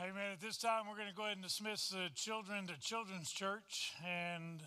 Amen. 0.00 0.32
At 0.32 0.40
this 0.40 0.56
time, 0.56 0.86
we're 0.90 0.96
going 0.96 1.08
to 1.08 1.14
go 1.14 1.22
ahead 1.22 1.36
and 1.36 1.44
dismiss 1.44 1.90
the 1.90 2.08
children 2.16 2.66
to 2.66 2.72
Children's 2.80 3.30
Church. 3.30 3.92
And 4.04 4.60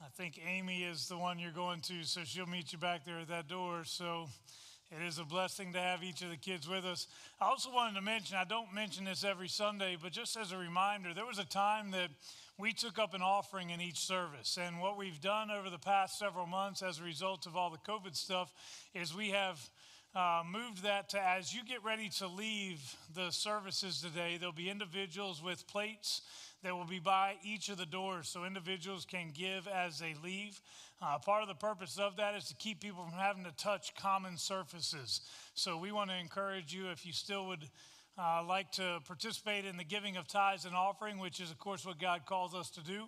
I 0.00 0.06
think 0.16 0.40
Amy 0.48 0.84
is 0.84 1.08
the 1.08 1.18
one 1.18 1.38
you're 1.38 1.50
going 1.50 1.82
to, 1.82 2.02
so 2.04 2.22
she'll 2.24 2.46
meet 2.46 2.72
you 2.72 2.78
back 2.78 3.04
there 3.04 3.18
at 3.18 3.28
that 3.28 3.48
door. 3.48 3.82
So 3.84 4.30
it 4.90 5.06
is 5.06 5.18
a 5.18 5.24
blessing 5.24 5.74
to 5.74 5.78
have 5.78 6.02
each 6.02 6.22
of 6.22 6.30
the 6.30 6.38
kids 6.38 6.66
with 6.66 6.86
us. 6.86 7.06
I 7.38 7.44
also 7.44 7.70
wanted 7.70 7.96
to 7.96 8.00
mention, 8.00 8.38
I 8.38 8.44
don't 8.44 8.72
mention 8.72 9.04
this 9.04 9.24
every 9.24 9.48
Sunday, 9.48 9.98
but 10.02 10.12
just 10.12 10.38
as 10.38 10.52
a 10.52 10.56
reminder, 10.56 11.12
there 11.12 11.26
was 11.26 11.38
a 11.38 11.44
time 11.44 11.90
that 11.90 12.08
we 12.56 12.72
took 12.72 12.98
up 12.98 13.12
an 13.12 13.20
offering 13.20 13.68
in 13.68 13.82
each 13.82 13.98
service. 13.98 14.58
And 14.58 14.80
what 14.80 14.96
we've 14.96 15.20
done 15.20 15.50
over 15.50 15.68
the 15.68 15.78
past 15.78 16.18
several 16.18 16.46
months 16.46 16.82
as 16.82 16.98
a 16.98 17.04
result 17.04 17.44
of 17.44 17.58
all 17.58 17.68
the 17.68 17.92
COVID 17.92 18.16
stuff 18.16 18.54
is 18.94 19.14
we 19.14 19.32
have 19.32 19.60
uh, 20.14 20.42
moved 20.50 20.82
that 20.82 21.08
to 21.10 21.20
as 21.20 21.54
you 21.54 21.64
get 21.64 21.82
ready 21.82 22.08
to 22.08 22.26
leave 22.26 22.96
the 23.14 23.30
services 23.30 24.00
today, 24.00 24.36
there'll 24.38 24.52
be 24.52 24.68
individuals 24.68 25.42
with 25.42 25.66
plates 25.66 26.22
that 26.62 26.76
will 26.76 26.84
be 26.84 26.98
by 26.98 27.36
each 27.42 27.68
of 27.70 27.78
the 27.78 27.86
doors 27.86 28.28
so 28.28 28.44
individuals 28.44 29.04
can 29.04 29.32
give 29.34 29.66
as 29.66 29.98
they 29.98 30.14
leave. 30.22 30.60
Uh, 31.00 31.18
part 31.18 31.42
of 31.42 31.48
the 31.48 31.54
purpose 31.54 31.98
of 31.98 32.16
that 32.16 32.34
is 32.34 32.44
to 32.44 32.54
keep 32.54 32.80
people 32.80 33.02
from 33.02 33.18
having 33.18 33.42
to 33.44 33.50
touch 33.56 33.94
common 33.96 34.36
surfaces. 34.36 35.22
So 35.54 35.76
we 35.78 35.90
want 35.92 36.10
to 36.10 36.16
encourage 36.16 36.72
you 36.72 36.90
if 36.90 37.06
you 37.06 37.12
still 37.12 37.46
would. 37.46 37.68
Uh, 38.18 38.44
like 38.46 38.70
to 38.70 38.98
participate 39.06 39.64
in 39.64 39.78
the 39.78 39.84
giving 39.84 40.18
of 40.18 40.28
tithes 40.28 40.66
and 40.66 40.76
offering, 40.76 41.18
which 41.18 41.40
is, 41.40 41.50
of 41.50 41.58
course, 41.58 41.86
what 41.86 41.98
God 41.98 42.26
calls 42.26 42.54
us 42.54 42.68
to 42.68 42.82
do, 42.82 43.06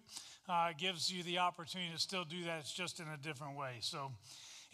uh, 0.48 0.70
gives 0.78 1.12
you 1.12 1.22
the 1.24 1.36
opportunity 1.36 1.92
to 1.92 2.00
still 2.00 2.24
do 2.24 2.44
that. 2.44 2.60
It's 2.60 2.72
just 2.72 3.00
in 3.00 3.08
a 3.08 3.18
different 3.18 3.54
way. 3.54 3.74
So, 3.80 4.12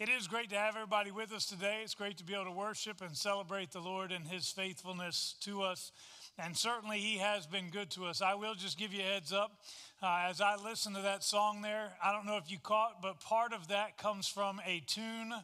it 0.01 0.09
is 0.09 0.27
great 0.27 0.49
to 0.49 0.55
have 0.55 0.75
everybody 0.75 1.11
with 1.11 1.31
us 1.31 1.45
today. 1.45 1.81
It's 1.83 1.93
great 1.93 2.17
to 2.17 2.23
be 2.23 2.33
able 2.33 2.45
to 2.45 2.51
worship 2.51 3.01
and 3.01 3.15
celebrate 3.15 3.69
the 3.69 3.81
Lord 3.81 4.11
and 4.11 4.25
His 4.25 4.49
faithfulness 4.49 5.35
to 5.41 5.61
us. 5.61 5.91
And 6.39 6.57
certainly, 6.57 6.97
He 6.97 7.19
has 7.19 7.45
been 7.45 7.69
good 7.69 7.91
to 7.91 8.05
us. 8.05 8.19
I 8.19 8.33
will 8.33 8.55
just 8.55 8.79
give 8.79 8.95
you 8.95 9.01
a 9.01 9.03
heads 9.03 9.31
up. 9.31 9.61
Uh, 10.01 10.25
as 10.27 10.41
I 10.41 10.55
listen 10.55 10.95
to 10.95 11.03
that 11.03 11.23
song 11.23 11.61
there, 11.61 11.91
I 12.03 12.11
don't 12.11 12.25
know 12.25 12.37
if 12.37 12.49
you 12.49 12.57
caught, 12.57 13.03
but 13.03 13.19
part 13.19 13.53
of 13.53 13.67
that 13.67 13.99
comes 13.99 14.27
from 14.27 14.59
a 14.65 14.81
tune 14.87 15.35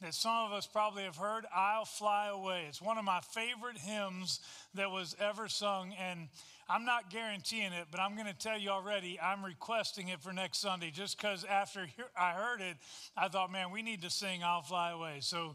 that 0.00 0.14
some 0.14 0.46
of 0.46 0.52
us 0.52 0.66
probably 0.66 1.02
have 1.02 1.16
heard 1.16 1.44
I'll 1.54 1.84
Fly 1.84 2.28
Away. 2.28 2.64
It's 2.70 2.80
one 2.80 2.96
of 2.96 3.04
my 3.04 3.20
favorite 3.20 3.76
hymns 3.76 4.40
that 4.72 4.90
was 4.90 5.14
ever 5.20 5.46
sung. 5.46 5.92
And 6.00 6.28
I'm 6.68 6.84
not 6.84 7.10
guaranteeing 7.10 7.72
it, 7.72 7.86
but 7.92 8.00
I'm 8.00 8.14
going 8.14 8.26
to 8.26 8.34
tell 8.34 8.58
you 8.58 8.70
already, 8.70 9.20
I'm 9.20 9.44
requesting 9.44 10.08
it 10.08 10.20
for 10.20 10.32
next 10.32 10.58
Sunday 10.58 10.90
just 10.90 11.16
because 11.16 11.44
after 11.44 11.86
I 12.18 12.32
heard 12.32 12.60
it, 12.60 12.76
I 13.16 13.28
thought, 13.28 13.52
man, 13.52 13.70
we 13.70 13.82
need 13.82 14.02
to 14.02 14.10
sing 14.10 14.42
I'll 14.42 14.62
Fly 14.62 14.90
Away. 14.90 15.18
So 15.20 15.54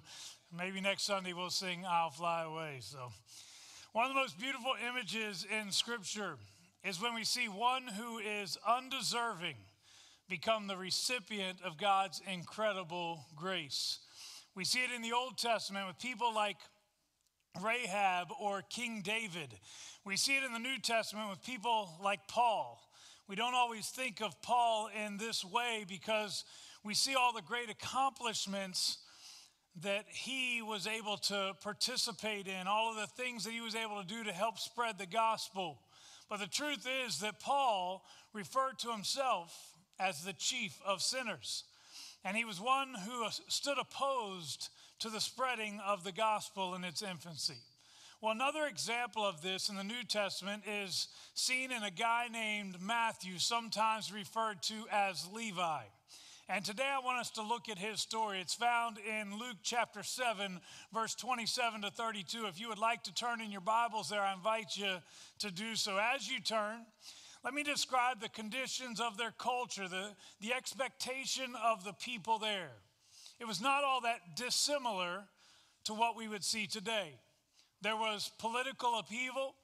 maybe 0.57 0.79
next 0.79 1.03
Sunday 1.03 1.33
we'll 1.33 1.49
sing 1.49 1.83
I'll 1.85 2.11
Fly 2.11 2.43
Away. 2.43 2.77
So, 2.79 3.11
one 3.91 4.05
of 4.05 4.11
the 4.11 4.19
most 4.21 4.39
beautiful 4.39 4.71
images 4.89 5.45
in 5.45 5.71
Scripture 5.71 6.37
is 6.81 7.01
when 7.01 7.13
we 7.13 7.25
see 7.25 7.47
one 7.47 7.83
who 7.83 8.19
is 8.19 8.57
undeserving 8.65 9.55
become 10.29 10.67
the 10.67 10.77
recipient 10.77 11.57
of 11.65 11.77
God's 11.77 12.21
incredible 12.31 13.25
grace. 13.35 13.99
We 14.55 14.63
see 14.63 14.79
it 14.79 14.91
in 14.95 15.01
the 15.01 15.11
Old 15.11 15.37
Testament 15.37 15.87
with 15.87 15.99
people 15.99 16.33
like 16.33 16.55
Rahab 17.59 18.30
or 18.39 18.61
King 18.69 19.02
David. 19.02 19.49
We 20.05 20.17
see 20.17 20.38
it 20.38 20.44
in 20.44 20.53
the 20.53 20.59
New 20.59 20.80
Testament 20.80 21.30
with 21.30 21.44
people 21.44 21.89
like 22.02 22.27
Paul. 22.27 22.81
We 23.27 23.35
don't 23.35 23.55
always 23.55 23.88
think 23.88 24.21
of 24.21 24.41
Paul 24.41 24.89
in 25.05 25.17
this 25.17 25.44
way 25.44 25.85
because 25.88 26.44
we 26.83 26.94
see 26.94 27.16
all 27.16 27.33
the 27.33 27.41
great 27.41 27.69
accomplishments 27.69 28.97
that 29.83 30.05
he 30.09 30.61
was 30.61 30.88
able 30.88 31.17
to 31.17 31.53
participate 31.61 32.47
in, 32.47 32.67
all 32.67 32.91
of 32.91 32.97
the 32.97 33.23
things 33.23 33.44
that 33.45 33.53
he 33.53 33.61
was 33.61 33.75
able 33.75 34.02
to 34.02 34.07
do 34.07 34.23
to 34.23 34.33
help 34.33 34.59
spread 34.59 34.97
the 34.97 35.05
gospel. 35.05 35.79
But 36.29 36.39
the 36.39 36.47
truth 36.47 36.88
is 37.05 37.19
that 37.19 37.39
Paul 37.39 38.03
referred 38.33 38.79
to 38.79 38.91
himself 38.91 39.73
as 39.99 40.23
the 40.23 40.33
chief 40.33 40.77
of 40.85 41.01
sinners. 41.01 41.63
And 42.23 42.37
he 42.37 42.45
was 42.45 42.61
one 42.61 42.93
who 43.05 43.25
stood 43.47 43.77
opposed 43.79 44.69
to 44.99 45.09
the 45.09 45.19
spreading 45.19 45.79
of 45.85 46.03
the 46.03 46.11
gospel 46.11 46.75
in 46.75 46.83
its 46.83 47.01
infancy. 47.01 47.57
Well, 48.21 48.31
another 48.31 48.67
example 48.67 49.25
of 49.25 49.41
this 49.41 49.69
in 49.69 49.75
the 49.75 49.83
New 49.83 50.03
Testament 50.07 50.61
is 50.67 51.07
seen 51.33 51.71
in 51.71 51.81
a 51.81 51.89
guy 51.89 52.27
named 52.31 52.77
Matthew, 52.79 53.39
sometimes 53.39 54.13
referred 54.13 54.61
to 54.63 54.85
as 54.91 55.27
Levi. 55.33 55.81
And 56.47 56.63
today 56.63 56.87
I 56.87 56.99
want 56.99 57.17
us 57.17 57.31
to 57.31 57.41
look 57.41 57.69
at 57.69 57.79
his 57.79 58.01
story. 58.01 58.39
It's 58.41 58.53
found 58.53 58.97
in 58.99 59.39
Luke 59.39 59.57
chapter 59.63 60.03
7, 60.03 60.59
verse 60.93 61.15
27 61.15 61.81
to 61.81 61.89
32. 61.89 62.45
If 62.45 62.59
you 62.59 62.67
would 62.67 62.77
like 62.77 63.03
to 63.03 63.13
turn 63.13 63.41
in 63.41 63.51
your 63.51 63.61
Bibles 63.61 64.09
there, 64.09 64.21
I 64.21 64.33
invite 64.33 64.75
you 64.75 64.97
to 65.39 65.49
do 65.49 65.75
so. 65.75 65.97
As 65.97 66.29
you 66.29 66.39
turn, 66.41 66.85
let 67.44 67.53
me 67.53 67.63
describe 67.63 68.22
the 68.22 68.29
conditions 68.29 69.00
of 69.00 69.18
their 69.18 69.31
culture, 69.31 69.88
the, 69.88 70.09
the 70.40 70.53
expectation 70.53 71.56
of 71.63 71.84
the 71.84 71.94
people 71.94 72.38
there. 72.38 72.72
It 73.40 73.47
was 73.47 73.59
not 73.62 73.84
all 73.84 74.02
that 74.02 74.35
dissimilar 74.35 75.24
to 75.85 75.94
what 75.94 76.16
we 76.16 76.28
would 76.28 76.44
see 76.44 76.68
today. 76.68 77.13
There 77.81 77.96
was 77.96 78.31
political 78.38 79.00
upheaval, 79.00 79.56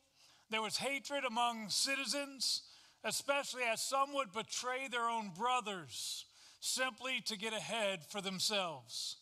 there 0.49 0.61
was 0.61 0.77
hatred 0.77 1.23
among 1.23 1.69
citizens, 1.69 2.63
especially 3.03 3.63
as 3.71 3.81
some 3.81 4.13
would 4.13 4.31
betray 4.31 4.87
their 4.89 5.07
own 5.07 5.31
brothers 5.37 6.25
simply 6.59 7.21
to 7.25 7.37
get 7.37 7.53
ahead 7.53 7.99
for 8.09 8.21
themselves. 8.21 9.17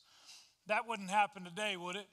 That 0.68 0.88
wouldn't 0.88 1.10
happen 1.10 1.44
today, 1.44 1.76
would 1.76 1.98
it? 1.98 2.08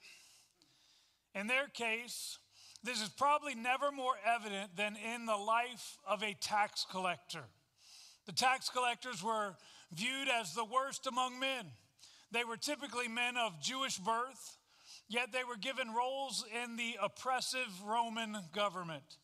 In 1.34 1.47
their 1.47 1.69
case, 1.69 2.38
this 2.84 3.00
is 3.00 3.09
probably 3.09 3.54
never 3.54 3.93
more 3.93 4.15
evident 4.26 4.76
than 4.76 4.97
in 4.97 5.26
the 5.26 5.37
life 5.37 5.98
of 6.06 6.22
a 6.22 6.34
tax 6.41 6.84
collector. 6.91 7.44
The 8.26 8.32
tax 8.32 8.69
collectors 8.69 9.22
were 9.22 9.56
viewed 9.93 10.28
as 10.28 10.54
the 10.54 10.65
worst 10.65 11.06
among 11.06 11.38
men. 11.38 11.66
They 12.32 12.44
were 12.44 12.56
typically 12.56 13.09
men 13.09 13.37
of 13.37 13.60
Jewish 13.60 13.98
birth, 13.98 14.56
yet 15.09 15.32
they 15.32 15.44
were 15.44 15.56
given 15.56 15.93
roles 15.93 16.44
in 16.62 16.76
the 16.76 16.97
oppressive 17.00 17.69
Roman 17.84 18.37
government. 18.54 19.19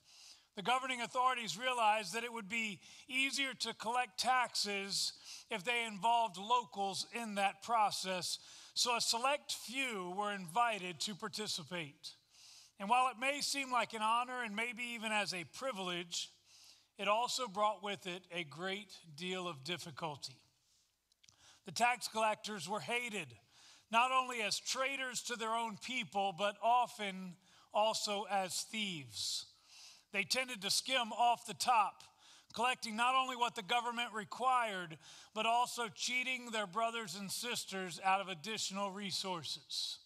The 0.57 0.63
governing 0.63 1.01
authorities 1.01 1.57
realized 1.57 2.15
that 2.15 2.25
it 2.25 2.33
would 2.33 2.49
be 2.49 2.81
easier 3.09 3.55
to 3.61 3.75
collect 3.75 4.19
taxes 4.19 5.13
if 5.51 5.65
they 5.65 5.85
involved 5.87 6.37
locals 6.37 7.07
in 7.15 7.37
that 7.37 7.63
process, 7.63 8.39
so 8.75 8.97
a 8.97 9.01
select 9.01 9.53
few 9.53 10.13
were 10.17 10.33
invited 10.33 11.01
to 11.01 11.15
participate. 11.15 12.15
And 12.81 12.89
while 12.89 13.11
it 13.11 13.19
may 13.21 13.41
seem 13.41 13.73
like 13.73 13.93
an 13.93 14.03
honor 14.03 14.43
and 14.45 14.55
maybe 14.55 14.83
even 14.95 15.11
as 15.11 15.35
a 15.35 15.45
privilege, 15.57 16.31
it 16.99 17.09
also 17.09 17.49
brought 17.49 17.83
with 17.83 18.07
it 18.07 18.23
a 18.33 18.45
great 18.45 18.93
deal 19.17 19.49
of 19.49 19.65
difficulty. 19.65 20.37
The 21.67 21.73
tax 21.73 22.09
collectors 22.09 22.69
were 22.69 22.81
hated, 22.81 23.29
not 23.91 24.11
only 24.13 24.43
as 24.43 24.59
traitors 24.59 25.23
to 25.23 25.37
their 25.37 25.53
own 25.53 25.77
people, 25.85 26.35
but 26.37 26.57
often 26.63 27.35
also 27.75 28.27
as 28.31 28.63
thieves. 28.63 29.47
They 30.13 30.23
tended 30.23 30.63
to 30.63 30.71
skim 30.71 31.13
off 31.13 31.47
the 31.47 31.55
top, 31.55 32.03
collecting 32.55 32.97
not 32.97 33.15
only 33.15 33.37
what 33.37 33.55
the 33.55 33.63
government 33.63 34.13
required, 34.15 34.97
but 35.35 35.47
also 35.47 35.89
cheating 35.95 36.51
their 36.51 36.67
brothers 36.67 37.17
and 37.17 37.31
sisters 37.31 38.01
out 38.03 38.21
of 38.21 38.29
additional 38.29 38.91
resources. 38.91 39.99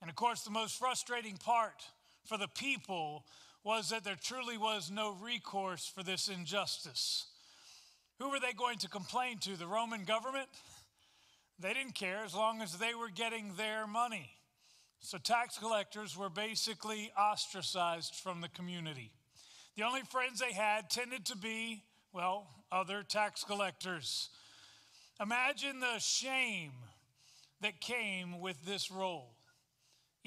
And 0.00 0.10
of 0.10 0.16
course, 0.16 0.42
the 0.42 0.50
most 0.50 0.78
frustrating 0.78 1.36
part 1.36 1.84
for 2.24 2.38
the 2.38 2.48
people 2.48 3.24
was 3.64 3.90
that 3.90 4.04
there 4.04 4.16
truly 4.22 4.56
was 4.56 4.90
no 4.90 5.16
recourse 5.20 5.90
for 5.92 6.02
this 6.02 6.28
injustice. 6.28 7.26
Who 8.18 8.30
were 8.30 8.40
they 8.40 8.52
going 8.52 8.78
to 8.78 8.88
complain 8.88 9.38
to? 9.40 9.56
The 9.56 9.66
Roman 9.66 10.04
government? 10.04 10.48
They 11.58 11.74
didn't 11.74 11.94
care 11.94 12.24
as 12.24 12.34
long 12.34 12.62
as 12.62 12.78
they 12.78 12.94
were 12.94 13.10
getting 13.10 13.54
their 13.56 13.86
money. 13.86 14.30
So 15.00 15.18
tax 15.18 15.58
collectors 15.58 16.16
were 16.16 16.28
basically 16.30 17.12
ostracized 17.18 18.14
from 18.14 18.40
the 18.40 18.48
community. 18.48 19.12
The 19.76 19.84
only 19.84 20.02
friends 20.02 20.40
they 20.40 20.52
had 20.52 20.90
tended 20.90 21.24
to 21.26 21.36
be, 21.36 21.82
well, 22.12 22.48
other 22.72 23.02
tax 23.02 23.44
collectors. 23.44 24.30
Imagine 25.20 25.80
the 25.80 25.98
shame 25.98 26.72
that 27.60 27.80
came 27.80 28.40
with 28.40 28.64
this 28.64 28.90
role. 28.90 29.37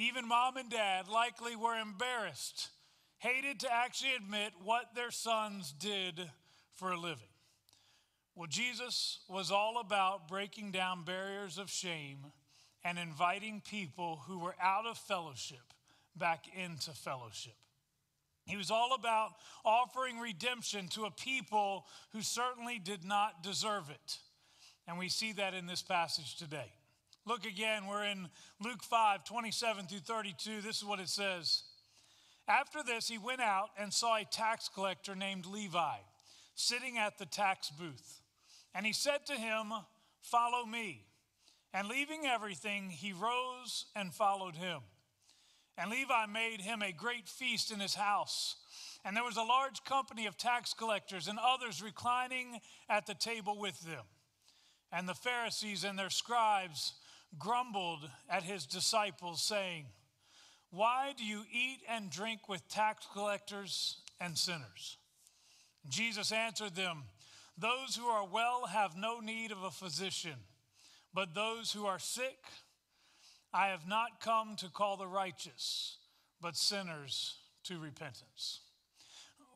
Even 0.02 0.28
mom 0.28 0.58
and 0.58 0.68
dad 0.68 1.08
likely 1.08 1.56
were 1.56 1.80
embarrassed, 1.80 2.70
hated 3.20 3.60
to 3.60 3.72
actually 3.72 4.16
admit 4.16 4.52
what 4.64 4.96
their 4.96 5.12
sons 5.12 5.76
did 5.78 6.20
for 6.74 6.92
a 6.92 7.00
living. 7.00 7.28
Well, 8.34 8.48
Jesus 8.48 9.20
was 9.30 9.52
all 9.52 9.80
about 9.80 10.28
breaking 10.28 10.72
down 10.72 11.04
barriers 11.04 11.60
of 11.60 11.70
shame 11.70 12.18
and 12.84 12.98
inviting 12.98 13.62
people 13.62 14.24
who 14.26 14.40
were 14.40 14.56
out 14.60 14.88
of 14.88 14.98
fellowship 14.98 15.74
back 16.16 16.46
into 16.58 16.90
fellowship. 16.92 17.54
He 18.46 18.58
was 18.58 18.72
all 18.72 18.96
about 18.96 19.34
offering 19.64 20.18
redemption 20.18 20.88
to 20.90 21.06
a 21.06 21.12
people 21.12 21.86
who 22.12 22.24
certainly 22.24 22.80
did 22.80 23.06
not 23.06 23.44
deserve 23.44 23.92
it. 23.92 24.18
And 24.88 24.98
we 24.98 25.10
see 25.10 25.34
that 25.34 25.54
in 25.54 25.68
this 25.68 25.84
passage 25.84 26.38
today. 26.38 26.72
Look 27.26 27.46
again, 27.46 27.86
we're 27.88 28.06
in 28.06 28.30
Luke 28.64 28.84
5 28.84 29.24
27 29.26 29.86
through 29.86 30.00
32. 30.00 30.62
This 30.62 30.78
is 30.78 30.86
what 30.86 31.00
it 31.00 31.10
says. 31.10 31.64
After 32.48 32.80
this, 32.84 33.08
he 33.08 33.18
went 33.18 33.42
out 33.42 33.70
and 33.78 33.94
saw 33.94 34.18
a 34.18 34.26
tax 34.26 34.70
collector 34.74 35.16
named 35.16 35.46
Levi 35.46 35.98
sitting 36.56 36.98
at 36.98 37.18
the 37.18 37.26
tax 37.26 37.70
booth. 37.70 38.22
And 38.74 38.86
he 38.86 38.94
said 38.94 39.26
to 39.28 39.34
him, 39.34 39.72
Follow 40.22 40.66
me. 40.66 41.06
And 41.74 41.88
leaving 41.88 42.26
everything, 42.26 42.90
he 42.90 43.14
rose 43.14 43.86
and 43.96 44.14
followed 44.14 44.56
him. 44.56 44.80
And 45.78 45.90
Levi 45.90 46.26
made 46.26 46.62
him 46.62 46.82
a 46.82 46.92
great 46.92 47.28
feast 47.28 47.72
in 47.72 47.80
his 47.80 47.96
house. 47.96 48.58
And 49.06 49.16
there 49.16 49.24
was 49.24 49.38
a 49.38 49.44
large 49.44 49.84
company 49.84 50.26
of 50.26 50.38
tax 50.38 50.74
collectors 50.74 51.28
and 51.28 51.40
others 51.40 51.82
reclining 51.82 52.60
at 52.90 53.06
the 53.06 53.16
table 53.16 53.58
with 53.58 53.80
them. 53.82 54.04
And 54.92 55.08
the 55.08 55.14
Pharisees 55.14 55.84
and 55.84 55.98
their 55.98 56.10
scribes 56.10 56.94
grumbled 57.38 58.10
at 58.30 58.44
his 58.44 58.66
disciples, 58.66 59.42
saying, 59.42 59.86
Why 60.70 61.14
do 61.18 61.26
you 61.26 61.44
eat 61.52 61.80
and 61.90 62.10
drink 62.10 62.50
with 62.50 62.68
tax 62.68 63.08
collectors 63.14 63.98
and 64.20 64.38
sinners? 64.38 64.98
Jesus 65.90 66.32
answered 66.32 66.76
them, 66.76 67.04
Those 67.58 67.96
who 67.96 68.06
are 68.06 68.28
well 68.28 68.68
have 68.68 68.96
no 68.96 69.20
need 69.20 69.52
of 69.52 69.64
a 69.64 69.72
physician, 69.72 70.36
but 71.14 71.34
those 71.34 71.72
who 71.72 71.86
are 71.86 72.00
sick, 72.00 72.38
I 73.54 73.68
have 73.68 73.88
not 73.88 74.22
come 74.22 74.56
to 74.58 74.70
call 74.70 74.98
the 74.98 75.08
righteous, 75.08 75.98
but 76.42 76.56
sinners 76.56 77.36
to 77.66 77.80
repentance. 77.80 78.62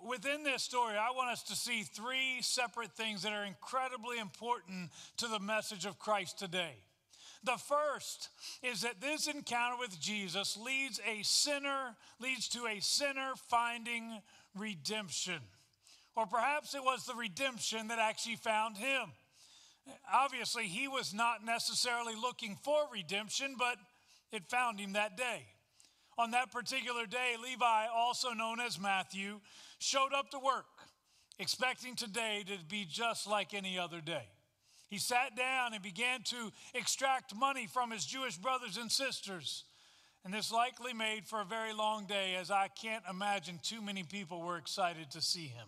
Within 0.06 0.44
this 0.44 0.62
story, 0.62 0.98
I 0.98 1.12
want 1.12 1.32
us 1.32 1.44
to 1.44 1.56
see 1.56 1.84
three 1.84 2.42
separate 2.42 2.92
things 2.92 3.24
that 3.24 3.32
are 3.32 3.46
incredibly 3.46 4.20
important 4.20 4.92
to 5.18 5.28
the 5.28 5.40
message 5.40 5.86
of 5.86 5.98
Christ 5.98 6.38
today. 6.38 6.76
The 7.46 7.58
first 7.58 8.30
is 8.64 8.82
that 8.82 9.02
this 9.02 9.28
encounter 9.28 9.78
with 9.80 10.00
Jesus 10.00 10.58
leads 10.58 11.00
a 11.08 11.22
sinner, 11.22 11.96
leads 12.20 12.48
to 12.50 12.66
a 12.66 12.80
sinner 12.82 13.34
finding 13.50 14.20
redemption. 14.58 15.40
Or 16.16 16.26
perhaps 16.26 16.74
it 16.74 16.84
was 16.84 17.06
the 17.06 17.14
redemption 17.14 17.90
that 17.90 18.00
actually 18.00 18.38
found 18.38 18.78
him. 18.78 19.12
Obviously, 20.12 20.64
he 20.64 20.88
was 20.88 21.14
not 21.14 21.46
necessarily 21.46 22.16
looking 22.16 22.58
for 22.64 22.88
redemption, 22.92 23.56
but 23.60 23.78
it 24.32 24.50
found 24.50 24.80
him 24.80 24.94
that 24.94 25.16
day. 25.16 25.46
On 26.18 26.32
that 26.32 26.52
particular 26.52 27.06
day, 27.06 27.36
Levi, 27.42 27.86
also 27.94 28.32
known 28.32 28.60
as 28.60 28.80
Matthew, 28.80 29.40
showed 29.78 30.14
up 30.16 30.32
to 30.32 30.40
work, 30.40 30.66
expecting 31.38 31.96
today 31.96 32.44
to 32.48 32.58
be 32.68 32.88
just 32.90 33.28
like 33.28 33.54
any 33.54 33.78
other 33.78 34.02
day. 34.02 34.26
He 34.96 35.00
sat 35.00 35.36
down 35.36 35.74
and 35.74 35.84
began 35.84 36.22
to 36.24 36.54
extract 36.74 37.36
money 37.36 37.68
from 37.68 37.92
his 37.92 38.06
Jewish 38.06 38.38
brothers 38.38 38.78
and 38.78 38.90
sisters. 38.90 39.66
And 40.24 40.34
this 40.34 40.54
likely 40.54 40.94
made 40.94 41.26
for 41.26 41.42
a 41.42 41.44
very 41.44 41.74
long 41.74 42.06
day, 42.06 42.38
as 42.40 42.50
I 42.50 42.70
can't 42.70 43.04
imagine 43.10 43.60
too 43.62 43.82
many 43.82 44.04
people 44.04 44.40
were 44.40 44.56
excited 44.56 45.12
to 45.12 45.20
see 45.20 45.48
him. 45.48 45.68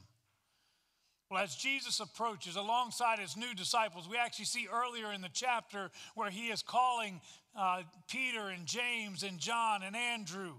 Well, 1.30 1.44
as 1.44 1.58
Jesus 1.58 2.00
approaches 2.00 2.56
alongside 2.56 3.20
his 3.20 3.36
new 3.36 3.54
disciples, 3.54 4.08
we 4.08 4.16
actually 4.16 4.46
see 4.46 4.70
earlier 4.72 5.12
in 5.12 5.20
the 5.20 5.30
chapter 5.34 5.92
where 6.16 6.30
he 6.30 6.48
is 6.48 6.62
calling 6.62 7.20
uh, 7.54 7.82
Peter 8.10 8.48
and 8.48 8.66
James 8.66 9.24
and 9.24 9.40
John 9.40 9.84
and 9.84 9.98
Andrew. 9.98 10.54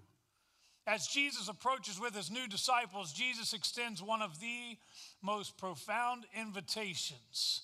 As 0.87 1.07
Jesus 1.07 1.49
approaches 1.49 1.99
with 1.99 2.15
his 2.15 2.31
new 2.31 2.47
disciples, 2.47 3.15
Jesus 3.15 3.55
extends 3.55 4.03
one 4.03 4.21
of 4.21 4.39
the 4.41 4.77
most 5.23 5.57
profound 5.57 6.27
invitations 6.39 7.63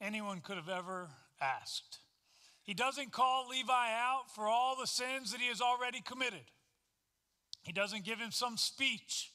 anyone 0.00 0.40
could 0.40 0.56
have 0.56 0.68
ever 0.68 1.08
asked. 1.40 1.98
He 2.62 2.74
doesn't 2.74 3.12
call 3.12 3.48
Levi 3.48 3.92
out 3.92 4.34
for 4.34 4.48
all 4.48 4.76
the 4.76 4.86
sins 4.86 5.32
that 5.32 5.40
he 5.40 5.48
has 5.48 5.60
already 5.60 6.00
committed. 6.00 6.44
He 7.62 7.72
doesn't 7.72 8.04
give 8.04 8.18
him 8.18 8.30
some 8.30 8.56
speech 8.56 9.30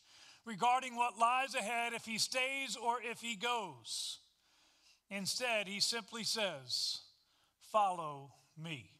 regarding 0.45 0.95
what 0.95 1.17
lies 1.17 1.55
ahead 1.55 1.93
if 1.93 2.05
he 2.05 2.17
stays 2.17 2.75
or 2.81 2.97
if 3.01 3.21
he 3.21 3.35
goes. 3.35 4.19
Instead, 5.09 5.67
he 5.67 5.79
simply 5.79 6.23
says, 6.23 7.01
Follow 7.71 8.31
me. 8.61 8.91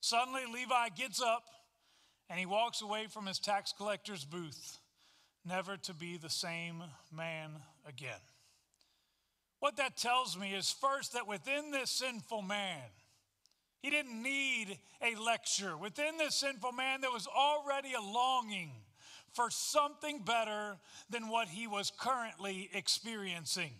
Suddenly, 0.00 0.42
Levi 0.52 0.88
gets 0.96 1.22
up 1.22 1.44
and 2.28 2.38
he 2.38 2.46
walks 2.46 2.82
away 2.82 3.06
from 3.08 3.26
his 3.26 3.38
tax 3.38 3.72
collector's 3.76 4.24
booth, 4.24 4.78
never 5.44 5.76
to 5.76 5.94
be 5.94 6.16
the 6.16 6.30
same 6.30 6.82
man 7.12 7.50
again. 7.86 8.20
What 9.62 9.76
that 9.76 9.96
tells 9.96 10.36
me 10.36 10.54
is 10.54 10.72
first 10.72 11.12
that 11.12 11.28
within 11.28 11.70
this 11.70 11.88
sinful 11.88 12.42
man, 12.42 12.80
he 13.80 13.90
didn't 13.90 14.20
need 14.20 14.76
a 15.00 15.14
lecture. 15.14 15.76
Within 15.76 16.18
this 16.18 16.34
sinful 16.34 16.72
man, 16.72 17.00
there 17.00 17.12
was 17.12 17.28
already 17.28 17.92
a 17.92 18.00
longing 18.00 18.72
for 19.34 19.50
something 19.50 20.18
better 20.24 20.78
than 21.10 21.28
what 21.28 21.46
he 21.46 21.68
was 21.68 21.92
currently 21.96 22.70
experiencing. 22.74 23.70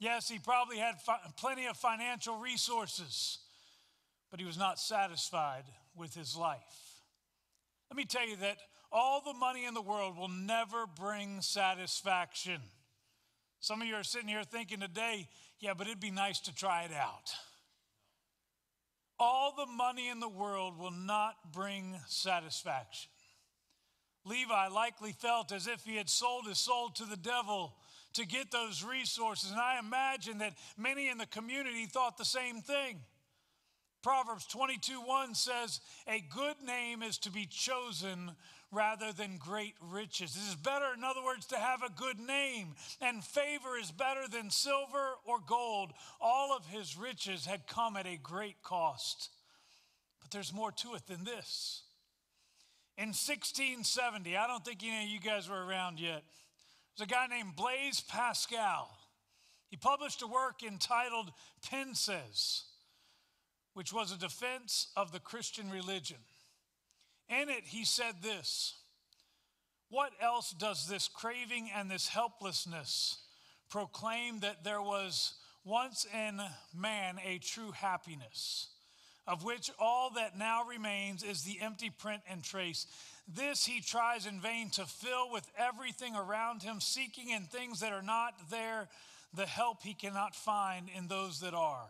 Yes, 0.00 0.28
he 0.28 0.40
probably 0.40 0.78
had 0.78 1.00
fi- 1.00 1.20
plenty 1.36 1.66
of 1.66 1.76
financial 1.76 2.38
resources, 2.38 3.38
but 4.28 4.40
he 4.40 4.46
was 4.46 4.58
not 4.58 4.80
satisfied 4.80 5.66
with 5.94 6.16
his 6.16 6.34
life. 6.34 6.98
Let 7.92 7.96
me 7.96 8.06
tell 8.06 8.26
you 8.26 8.38
that 8.38 8.56
all 8.90 9.22
the 9.24 9.34
money 9.34 9.66
in 9.66 9.74
the 9.74 9.82
world 9.82 10.18
will 10.18 10.26
never 10.26 10.84
bring 10.84 11.42
satisfaction. 11.42 12.60
Some 13.60 13.82
of 13.82 13.88
you 13.88 13.94
are 13.94 14.02
sitting 14.02 14.28
here 14.28 14.42
thinking 14.42 14.80
today, 14.80 15.28
yeah, 15.60 15.74
but 15.76 15.86
it'd 15.86 16.00
be 16.00 16.10
nice 16.10 16.40
to 16.40 16.54
try 16.54 16.84
it 16.84 16.92
out. 16.92 17.30
All 19.18 19.54
the 19.54 19.66
money 19.66 20.08
in 20.08 20.18
the 20.18 20.28
world 20.28 20.78
will 20.78 20.90
not 20.90 21.52
bring 21.52 21.94
satisfaction. 22.08 23.10
Levi 24.24 24.68
likely 24.68 25.12
felt 25.12 25.52
as 25.52 25.66
if 25.66 25.84
he 25.84 25.96
had 25.96 26.08
sold 26.08 26.46
his 26.46 26.58
soul 26.58 26.88
to 26.90 27.04
the 27.04 27.16
devil 27.16 27.74
to 28.14 28.26
get 28.26 28.50
those 28.50 28.82
resources. 28.82 29.50
And 29.50 29.60
I 29.60 29.78
imagine 29.78 30.38
that 30.38 30.54
many 30.78 31.10
in 31.10 31.18
the 31.18 31.26
community 31.26 31.84
thought 31.84 32.16
the 32.16 32.24
same 32.24 32.62
thing. 32.62 33.00
Proverbs 34.02 34.46
22 34.46 35.02
1 35.02 35.34
says, 35.34 35.80
A 36.08 36.24
good 36.34 36.56
name 36.64 37.02
is 37.02 37.18
to 37.18 37.30
be 37.30 37.46
chosen 37.46 38.32
rather 38.72 39.12
than 39.12 39.36
great 39.38 39.74
riches. 39.80 40.36
It 40.36 40.48
is 40.48 40.56
better, 40.56 40.94
in 40.96 41.02
other 41.02 41.24
words, 41.24 41.46
to 41.46 41.56
have 41.56 41.82
a 41.82 41.90
good 41.90 42.18
name, 42.20 42.74
and 43.00 43.24
favor 43.24 43.76
is 43.80 43.90
better 43.90 44.28
than 44.30 44.50
silver 44.50 45.14
or 45.24 45.38
gold. 45.44 45.92
All 46.20 46.56
of 46.56 46.66
his 46.66 46.96
riches 46.96 47.46
had 47.46 47.66
come 47.66 47.96
at 47.96 48.06
a 48.06 48.16
great 48.16 48.62
cost. 48.62 49.30
But 50.20 50.30
there's 50.30 50.52
more 50.52 50.72
to 50.72 50.94
it 50.94 51.06
than 51.06 51.24
this. 51.24 51.82
In 52.96 53.08
1670, 53.08 54.36
I 54.36 54.46
don't 54.46 54.64
think 54.64 54.82
any 54.84 55.04
of 55.04 55.10
you 55.10 55.20
guys 55.20 55.48
were 55.48 55.64
around 55.64 55.98
yet, 55.98 56.22
there's 56.96 57.08
a 57.08 57.12
guy 57.12 57.26
named 57.28 57.56
Blaise 57.56 58.02
Pascal. 58.02 58.90
He 59.70 59.76
published 59.76 60.22
a 60.22 60.26
work 60.26 60.62
entitled 60.62 61.30
Pensées, 61.66 62.62
which 63.74 63.92
was 63.92 64.12
a 64.12 64.18
defense 64.18 64.88
of 64.96 65.12
the 65.12 65.20
Christian 65.20 65.70
religion. 65.70 66.18
In 67.30 67.48
it, 67.48 67.64
he 67.64 67.84
said 67.84 68.16
this 68.22 68.74
What 69.88 70.12
else 70.20 70.52
does 70.52 70.88
this 70.88 71.08
craving 71.08 71.70
and 71.74 71.90
this 71.90 72.08
helplessness 72.08 73.18
proclaim 73.70 74.40
that 74.40 74.64
there 74.64 74.82
was 74.82 75.34
once 75.64 76.06
in 76.12 76.40
man 76.74 77.18
a 77.24 77.38
true 77.38 77.70
happiness, 77.70 78.68
of 79.26 79.44
which 79.44 79.70
all 79.78 80.10
that 80.10 80.36
now 80.36 80.64
remains 80.64 81.22
is 81.22 81.42
the 81.42 81.60
empty 81.60 81.90
print 81.90 82.22
and 82.28 82.42
trace? 82.42 82.86
This 83.28 83.64
he 83.64 83.80
tries 83.80 84.26
in 84.26 84.40
vain 84.40 84.70
to 84.70 84.84
fill 84.84 85.30
with 85.30 85.46
everything 85.56 86.16
around 86.16 86.64
him, 86.64 86.80
seeking 86.80 87.30
in 87.30 87.44
things 87.44 87.78
that 87.78 87.92
are 87.92 88.02
not 88.02 88.34
there 88.50 88.88
the 89.32 89.46
help 89.46 89.84
he 89.84 89.94
cannot 89.94 90.34
find 90.34 90.88
in 90.96 91.06
those 91.06 91.38
that 91.40 91.54
are 91.54 91.88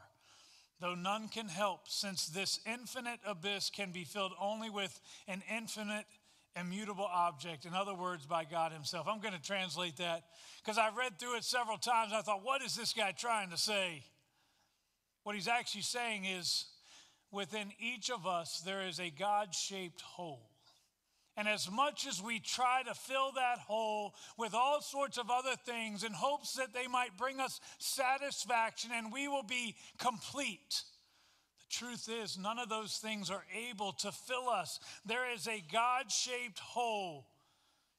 though 0.80 0.94
none 0.94 1.28
can 1.28 1.48
help, 1.48 1.88
since 1.88 2.26
this 2.26 2.60
infinite 2.66 3.20
abyss 3.26 3.70
can 3.70 3.92
be 3.92 4.04
filled 4.04 4.32
only 4.40 4.70
with 4.70 5.00
an 5.28 5.42
infinite, 5.54 6.06
immutable 6.58 7.08
object. 7.12 7.64
In 7.64 7.74
other 7.74 7.94
words, 7.94 8.26
by 8.26 8.44
God 8.44 8.72
Himself. 8.72 9.06
I'm 9.08 9.20
going 9.20 9.34
to 9.34 9.42
translate 9.42 9.96
that 9.98 10.24
because 10.62 10.78
I've 10.78 10.96
read 10.96 11.18
through 11.18 11.36
it 11.36 11.44
several 11.44 11.78
times. 11.78 12.12
I 12.14 12.22
thought, 12.22 12.44
what 12.44 12.62
is 12.62 12.74
this 12.74 12.92
guy 12.92 13.12
trying 13.12 13.50
to 13.50 13.56
say? 13.56 14.02
What 15.22 15.34
he's 15.34 15.48
actually 15.48 15.82
saying 15.82 16.24
is 16.24 16.66
within 17.30 17.72
each 17.78 18.10
of 18.10 18.26
us, 18.26 18.62
there 18.64 18.86
is 18.86 18.98
a 18.98 19.10
God 19.10 19.54
shaped 19.54 20.00
hole. 20.00 20.49
And 21.36 21.48
as 21.48 21.70
much 21.70 22.06
as 22.06 22.22
we 22.22 22.38
try 22.38 22.82
to 22.82 22.94
fill 22.94 23.32
that 23.32 23.58
hole 23.58 24.14
with 24.36 24.54
all 24.54 24.80
sorts 24.80 25.16
of 25.16 25.30
other 25.30 25.54
things 25.64 26.04
in 26.04 26.12
hopes 26.12 26.54
that 26.54 26.74
they 26.74 26.86
might 26.86 27.16
bring 27.16 27.40
us 27.40 27.60
satisfaction 27.78 28.90
and 28.92 29.12
we 29.12 29.28
will 29.28 29.44
be 29.44 29.76
complete, 29.98 30.82
the 31.58 31.66
truth 31.70 32.08
is, 32.10 32.36
none 32.36 32.58
of 32.58 32.68
those 32.68 32.96
things 32.96 33.30
are 33.30 33.44
able 33.68 33.92
to 33.92 34.12
fill 34.12 34.48
us. 34.48 34.80
There 35.06 35.32
is 35.32 35.46
a 35.46 35.62
God 35.72 36.10
shaped 36.10 36.58
hole 36.58 37.26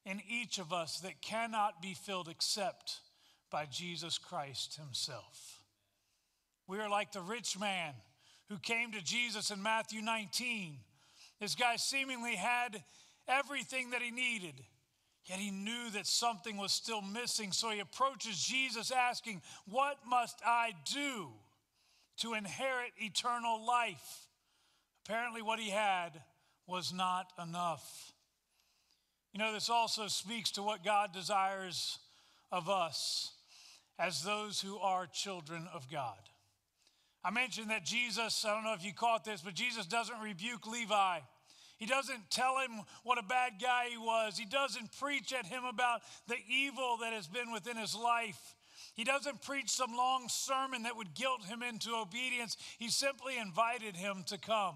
in 0.06 0.22
each 0.30 0.58
of 0.58 0.74
us 0.74 1.00
that 1.00 1.22
cannot 1.22 1.82
be 1.82 1.94
filled 1.94 2.28
except 2.28 3.00
by 3.50 3.66
Jesus 3.66 4.18
Christ 4.18 4.76
Himself. 4.76 5.62
We 6.68 6.80
are 6.80 6.90
like 6.90 7.12
the 7.12 7.22
rich 7.22 7.60
man 7.60 7.94
who 8.50 8.58
came 8.58 8.92
to 8.92 9.02
Jesus 9.02 9.52
in 9.52 9.62
Matthew 9.62 10.02
19. 10.02 10.78
This 11.40 11.56
guy 11.56 11.76
seemingly 11.76 12.36
had 12.36 12.84
everything 13.32 13.92
that 13.92 14.02
he 14.02 14.12
needed. 14.12 14.56
Yet 15.26 15.40
he 15.40 15.52
knew 15.52 15.90
that 15.92 16.08
something 16.08 16.58
was 16.58 16.72
still 16.72 17.02
missing, 17.02 17.52
so 17.52 17.70
he 17.70 17.80
approaches 17.80 18.44
Jesus 18.44 18.92
asking, 18.92 19.42
What 19.66 19.98
must 20.08 20.40
I 20.46 20.72
do 20.92 21.28
to 22.18 22.34
inherit 22.34 22.92
eternal 22.98 23.66
life? 23.66 24.28
Apparently, 25.06 25.42
what 25.42 25.60
he 25.60 25.70
had 25.70 26.22
was 26.68 26.92
not 26.92 27.32
enough. 27.42 28.14
You 29.34 29.40
know, 29.40 29.54
this 29.54 29.70
also 29.70 30.08
speaks 30.08 30.52
to 30.52 30.64
what 30.64 30.84
God 30.84 31.14
desires 31.14 32.00
of 32.52 32.70
us 32.70 33.32
as 33.98 34.24
those 34.24 34.60
who 34.60 34.78
are 34.80 35.08
children 35.08 35.68
of 35.74 35.90
God. 35.90 36.18
I 37.24 37.30
mentioned 37.30 37.70
that 37.70 37.86
Jesus, 37.86 38.44
I 38.46 38.54
don't 38.54 38.64
know 38.64 38.74
if 38.74 38.84
you 38.84 38.94
caught 38.94 39.24
this, 39.24 39.42
but 39.42 39.54
Jesus 39.54 39.86
doesn't 39.86 40.20
rebuke 40.20 40.66
Levi. 40.66 41.20
He 41.82 41.88
doesn't 41.88 42.30
tell 42.30 42.60
him 42.60 42.84
what 43.04 43.18
a 43.18 43.24
bad 43.24 43.54
guy 43.60 43.88
he 43.90 43.98
was. 43.98 44.38
He 44.38 44.46
doesn't 44.46 44.96
preach 45.00 45.34
at 45.34 45.48
him 45.48 45.66
about 45.66 46.02
the 46.28 46.38
evil 46.48 46.98
that 47.02 47.12
has 47.12 47.26
been 47.26 47.52
within 47.52 47.76
his 47.76 47.96
life. 47.96 48.56
He 48.94 49.04
doesn't 49.04 49.42
preach 49.42 49.68
some 49.68 49.98
long 49.98 50.30
sermon 50.30 50.84
that 50.84 50.96
would 50.96 51.16
guilt 51.16 51.44
him 51.44 51.64
into 51.64 51.96
obedience. 51.96 52.56
He 52.78 52.90
simply 52.90 53.36
invited 53.40 53.96
him 53.96 54.24
to 54.28 54.38
come. 54.38 54.76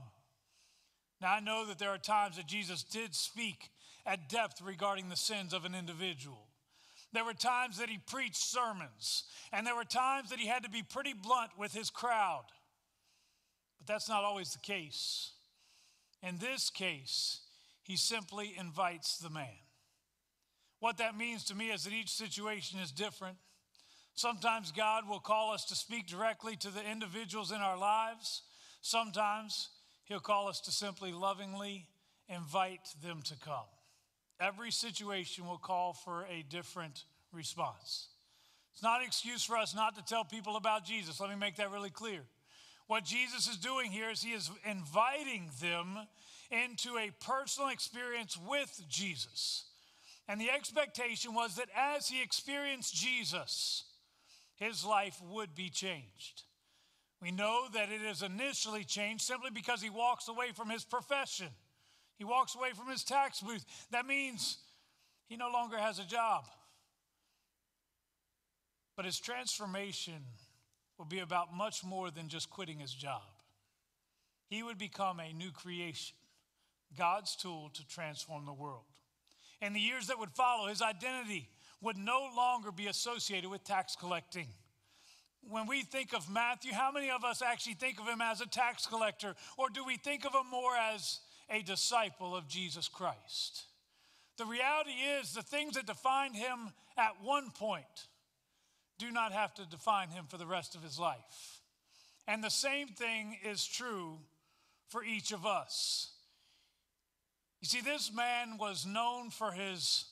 Now, 1.22 1.34
I 1.34 1.42
know 1.42 1.68
that 1.68 1.78
there 1.78 1.92
are 1.92 2.00
times 2.00 2.38
that 2.38 2.48
Jesus 2.48 2.82
did 2.82 3.14
speak 3.14 3.70
at 4.04 4.28
depth 4.28 4.60
regarding 4.60 5.10
the 5.10 5.16
sins 5.16 5.54
of 5.54 5.64
an 5.64 5.76
individual. 5.76 6.48
There 7.14 7.24
were 7.24 7.36
times 7.36 7.78
that 7.78 7.90
he 7.90 8.00
preached 8.00 8.38
sermons, 8.38 9.26
and 9.54 9.68
there 9.68 9.76
were 9.76 9.84
times 9.84 10.32
that 10.32 10.40
he 10.40 10.48
had 10.48 10.64
to 10.64 10.72
be 10.72 10.82
pretty 10.82 11.14
blunt 11.14 11.52
with 11.56 11.72
his 11.72 11.92
crowd. 11.92 12.46
But 13.78 13.86
that's 13.86 14.10
not 14.10 14.24
always 14.24 14.54
the 14.54 14.60
case. 14.60 15.34
In 16.28 16.40
this 16.40 16.72
case, 16.72 17.42
he 17.84 17.98
simply 17.98 18.56
invites 18.58 19.20
the 19.20 19.30
man. 19.30 19.60
What 20.80 20.98
that 20.98 21.16
means 21.16 21.44
to 21.46 21.56
me 21.56 21.68
is 21.68 21.84
that 21.84 21.94
each 21.94 22.10
situation 22.10 22.80
is 22.80 22.92
different. 22.92 23.38
Sometimes 24.16 24.72
God 24.72 25.08
will 25.08 25.20
call 25.20 25.54
us 25.54 25.66
to 25.66 25.76
speak 25.76 26.08
directly 26.08 26.56
to 26.58 26.70
the 26.70 26.84
individuals 26.84 27.52
in 27.52 27.58
our 27.58 27.78
lives. 27.78 28.42
Sometimes 28.82 29.70
He'll 30.06 30.20
call 30.20 30.48
us 30.48 30.62
to 30.62 30.72
simply 30.72 31.12
lovingly 31.12 31.88
invite 32.30 32.88
them 33.04 33.22
to 33.24 33.36
come. 33.44 33.66
Every 34.40 34.72
situation 34.72 35.48
will 35.48 35.58
call 35.58 35.94
for 35.94 36.26
a 36.26 36.44
different 36.50 37.06
response. 37.32 38.08
It's 38.74 38.84
not 38.84 39.02
an 39.02 39.08
excuse 39.08 39.44
for 39.44 39.58
us 39.58 39.74
not 39.76 39.96
to 39.96 40.04
tell 40.04 40.24
people 40.24 40.58
about 40.58 40.86
Jesus. 40.86 41.20
Let 41.20 41.30
me 41.30 41.36
make 41.36 41.56
that 41.56 41.72
really 41.72 41.90
clear. 41.90 42.22
What 42.88 43.04
Jesus 43.04 43.48
is 43.48 43.58
doing 43.58 43.92
here 43.92 44.10
is 44.10 44.22
he 44.22 44.34
is 44.34 44.52
inviting 44.70 45.50
them 45.62 45.98
into 46.52 46.98
a 46.98 47.12
personal 47.26 47.70
experience 47.70 48.38
with 48.38 48.82
Jesus. 48.88 49.66
And 50.28 50.40
the 50.40 50.52
expectation 50.52 51.34
was 51.34 51.56
that 51.56 51.70
as 51.76 52.08
he 52.08 52.22
experienced 52.22 52.96
Jesus, 52.96 53.86
his 54.56 54.86
life 54.86 55.20
would 55.30 55.56
be 55.56 55.70
changed. 55.70 56.44
We 57.22 57.32
know 57.32 57.66
that 57.74 57.92
it 57.92 58.02
is 58.02 58.22
initially 58.22 58.84
changed 58.84 59.24
simply 59.24 59.50
because 59.52 59.82
he 59.82 59.90
walks 59.90 60.28
away 60.28 60.52
from 60.56 60.70
his 60.70 60.84
profession. 60.84 61.48
He 62.18 62.24
walks 62.24 62.56
away 62.56 62.72
from 62.72 62.90
his 62.90 63.04
tax 63.04 63.42
booth. 63.42 63.66
That 63.92 64.06
means 64.06 64.58
he 65.28 65.36
no 65.36 65.50
longer 65.50 65.78
has 65.78 66.00
a 66.00 66.06
job. 66.06 66.46
But 68.96 69.06
his 69.06 69.20
transformation 69.20 70.24
will 70.98 71.06
be 71.06 71.20
about 71.20 71.56
much 71.56 71.84
more 71.84 72.12
than 72.12 72.28
just 72.28 72.50
quitting 72.50 72.80
his 72.80 72.94
job. 72.94 73.22
He 74.48 74.64
would 74.64 74.78
become 74.78 75.20
a 75.20 75.34
new 75.34 75.52
creation, 75.52 76.16
God's 76.98 77.36
tool 77.36 77.70
to 77.74 77.88
transform 77.88 78.46
the 78.46 78.54
world. 78.54 78.84
In 79.62 79.74
the 79.74 79.80
years 79.80 80.08
that 80.08 80.20
would 80.20 80.32
follow, 80.32 80.68
his 80.68 80.82
identity 80.82 81.50
would 81.82 81.98
no 81.98 82.30
longer 82.36 82.72
be 82.72 82.88
associated 82.88 83.50
with 83.50 83.64
tax 83.64 83.96
collecting. 83.96 84.48
When 85.48 85.68
we 85.68 85.84
think 85.84 86.14
of 86.14 86.30
Matthew, 86.30 86.74
how 86.74 86.92
many 86.92 87.10
of 87.10 87.24
us 87.24 87.42
actually 87.42 87.76
think 87.76 88.00
of 88.00 88.08
him 88.08 88.22
as 88.22 88.42
a 88.42 88.48
tax 88.48 88.86
collector? 88.86 89.36
Or 89.58 89.70
do 89.70 89.86
we 89.86 89.98
think 89.98 90.26
of 90.26 90.34
him 90.34 90.50
more 90.50 90.76
as 90.76 91.20
a 91.50 91.62
disciple 91.62 92.36
of 92.36 92.48
Jesus 92.48 92.88
Christ? 92.88 93.66
The 94.38 94.46
reality 94.46 94.92
is, 94.92 95.34
the 95.34 95.44
things 95.44 95.76
that 95.76 95.86
defined 95.86 96.36
him 96.36 96.72
at 96.98 97.24
one 97.24 97.52
point 97.52 98.08
do 98.98 99.12
not 99.12 99.32
have 99.32 99.54
to 99.56 99.66
define 99.66 100.10
him 100.10 100.26
for 100.28 100.38
the 100.38 100.46
rest 100.46 100.76
of 100.76 100.84
his 100.84 101.00
life. 101.00 101.62
And 102.28 102.44
the 102.44 102.50
same 102.50 102.88
thing 102.88 103.38
is 103.44 103.66
true 103.66 104.18
for 104.88 105.04
each 105.04 105.32
of 105.32 105.46
us. 105.46 106.12
You 107.62 107.68
see, 107.68 107.82
this 107.82 108.12
man 108.14 108.58
was 108.58 108.86
known 108.86 109.30
for 109.30 109.52
his 109.52 110.06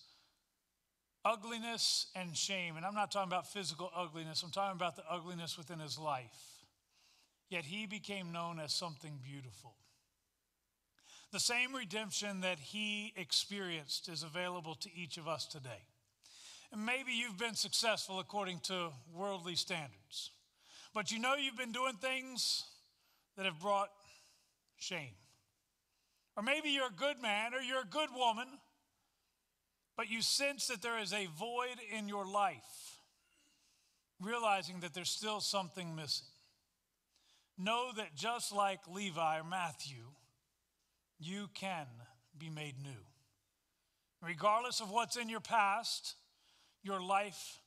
ugliness 1.25 2.07
and 2.15 2.35
shame. 2.35 2.77
And 2.77 2.85
I'm 2.85 2.95
not 2.95 3.11
talking 3.11 3.29
about 3.29 3.47
physical 3.47 3.91
ugliness, 3.95 4.43
I'm 4.43 4.51
talking 4.51 4.75
about 4.75 4.95
the 4.95 5.03
ugliness 5.09 5.57
within 5.57 5.79
his 5.79 5.97
life. 5.97 6.35
Yet 7.49 7.65
he 7.65 7.85
became 7.85 8.31
known 8.31 8.59
as 8.59 8.73
something 8.73 9.19
beautiful. 9.23 9.75
The 11.31 11.39
same 11.39 11.75
redemption 11.75 12.41
that 12.41 12.59
he 12.59 13.13
experienced 13.15 14.09
is 14.09 14.23
available 14.23 14.75
to 14.75 14.89
each 14.95 15.17
of 15.17 15.27
us 15.27 15.47
today. 15.47 15.81
Maybe 16.75 17.11
you've 17.13 17.37
been 17.37 17.53
successful 17.53 18.19
according 18.19 18.59
to 18.61 18.89
worldly 19.13 19.55
standards, 19.55 20.31
but 20.93 21.11
you 21.11 21.19
know 21.19 21.35
you've 21.35 21.57
been 21.57 21.71
doing 21.71 21.93
things 21.95 22.63
that 23.37 23.45
have 23.45 23.59
brought 23.59 23.89
shame. 24.77 25.13
Or 26.35 26.41
maybe 26.41 26.69
you're 26.69 26.87
a 26.87 26.95
good 26.95 27.21
man 27.21 27.53
or 27.53 27.61
you're 27.61 27.81
a 27.81 27.87
good 27.87 28.09
woman, 28.15 28.47
but 29.95 30.09
you 30.09 30.23
sense 30.23 30.65
that 30.67 30.81
there 30.81 30.99
is 30.99 31.13
a 31.13 31.27
void 31.37 31.77
in 31.95 32.07
your 32.07 32.25
life, 32.25 32.97
realizing 34.19 34.79
that 34.79 34.95
there's 34.95 35.11
still 35.11 35.41
something 35.41 35.95
missing. 35.95 36.25
Know 37.55 37.91
that 37.97 38.15
just 38.15 38.51
like 38.51 38.79
Levi 38.91 39.39
or 39.39 39.43
Matthew, 39.43 40.05
you 41.19 41.49
can 41.53 41.85
be 42.35 42.49
made 42.49 42.81
new. 42.81 42.89
Regardless 44.23 44.81
of 44.81 44.89
what's 44.89 45.17
in 45.17 45.29
your 45.29 45.39
past, 45.39 46.15
your 46.83 47.01
life 47.01 47.59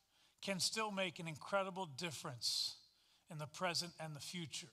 can 0.43 0.61
still 0.61 0.91
make 0.91 1.19
an 1.19 1.27
incredible 1.27 1.87
difference 1.97 2.77
in 3.31 3.39
the 3.39 3.47
present 3.47 3.93
and 3.99 4.15
the 4.15 4.21
future. 4.21 4.69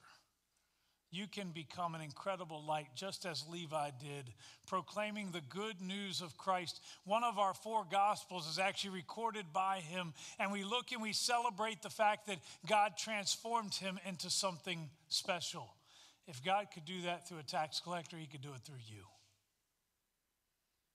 You 1.09 1.27
can 1.27 1.51
become 1.51 1.93
an 1.93 2.01
incredible 2.01 2.63
light, 2.65 2.87
just 2.95 3.25
as 3.25 3.45
Levi 3.47 3.91
did, 3.99 4.33
proclaiming 4.65 5.29
the 5.31 5.41
good 5.41 5.79
news 5.79 6.21
of 6.21 6.37
Christ. 6.37 6.81
One 7.05 7.23
of 7.23 7.37
our 7.37 7.53
four 7.53 7.85
gospels 7.89 8.49
is 8.49 8.57
actually 8.57 8.95
recorded 8.95 9.45
by 9.53 9.79
him, 9.79 10.13
and 10.39 10.51
we 10.51 10.63
look 10.63 10.91
and 10.91 11.03
we 11.03 11.13
celebrate 11.13 11.83
the 11.83 11.91
fact 11.91 12.25
that 12.27 12.39
God 12.67 12.93
transformed 12.97 13.75
him 13.75 13.99
into 14.07 14.31
something 14.31 14.89
special. 15.07 15.75
If 16.27 16.43
God 16.43 16.67
could 16.73 16.85
do 16.85 17.03
that 17.03 17.27
through 17.27 17.39
a 17.39 17.43
tax 17.43 17.79
collector, 17.79 18.17
he 18.17 18.25
could 18.25 18.41
do 18.41 18.53
it 18.53 18.61
through 18.61 18.81
you. 18.87 19.03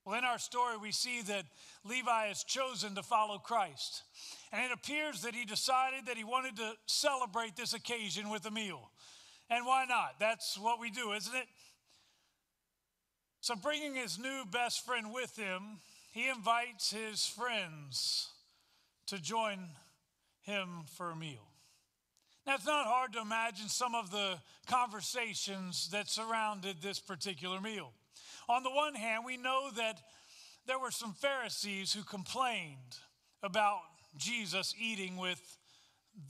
Well, 0.09 0.17
in 0.17 0.25
our 0.25 0.39
story, 0.39 0.79
we 0.79 0.91
see 0.91 1.21
that 1.21 1.45
Levi 1.85 2.29
has 2.29 2.43
chosen 2.43 2.95
to 2.95 3.03
follow 3.03 3.37
Christ. 3.37 4.05
And 4.51 4.65
it 4.65 4.73
appears 4.73 5.21
that 5.21 5.35
he 5.35 5.45
decided 5.45 6.07
that 6.07 6.17
he 6.17 6.25
wanted 6.25 6.57
to 6.57 6.73
celebrate 6.87 7.57
this 7.57 7.75
occasion 7.75 8.31
with 8.31 8.47
a 8.47 8.51
meal. 8.51 8.91
And 9.51 9.67
why 9.67 9.85
not? 9.87 10.15
That's 10.19 10.59
what 10.59 10.81
we 10.81 10.89
do, 10.89 11.13
isn't 11.13 11.35
it? 11.35 11.45
So, 13.43 13.55
bringing 13.55 13.97
his 13.97 14.19
new 14.19 14.45
best 14.51 14.87
friend 14.87 15.13
with 15.13 15.37
him, 15.37 15.61
he 16.15 16.31
invites 16.31 16.91
his 16.91 17.27
friends 17.27 18.31
to 19.09 19.21
join 19.21 19.59
him 20.41 20.85
for 20.97 21.11
a 21.11 21.17
meal. 21.17 21.47
Now, 22.47 22.55
it's 22.55 22.65
not 22.65 22.87
hard 22.87 23.13
to 23.13 23.21
imagine 23.21 23.69
some 23.69 23.95
of 23.95 24.11
the 24.11 24.39
conversations 24.69 25.91
that 25.91 26.09
surrounded 26.09 26.81
this 26.81 26.99
particular 26.99 27.61
meal. 27.61 27.93
On 28.49 28.63
the 28.63 28.71
one 28.71 28.95
hand, 28.95 29.25
we 29.27 29.37
know 29.37 29.69
that 29.77 30.01
there 30.67 30.79
were 30.79 30.91
some 30.91 31.13
Pharisees 31.13 31.93
who 31.93 32.03
complained 32.03 32.97
about 33.43 33.81
Jesus 34.17 34.75
eating 34.81 35.19
with 35.19 35.41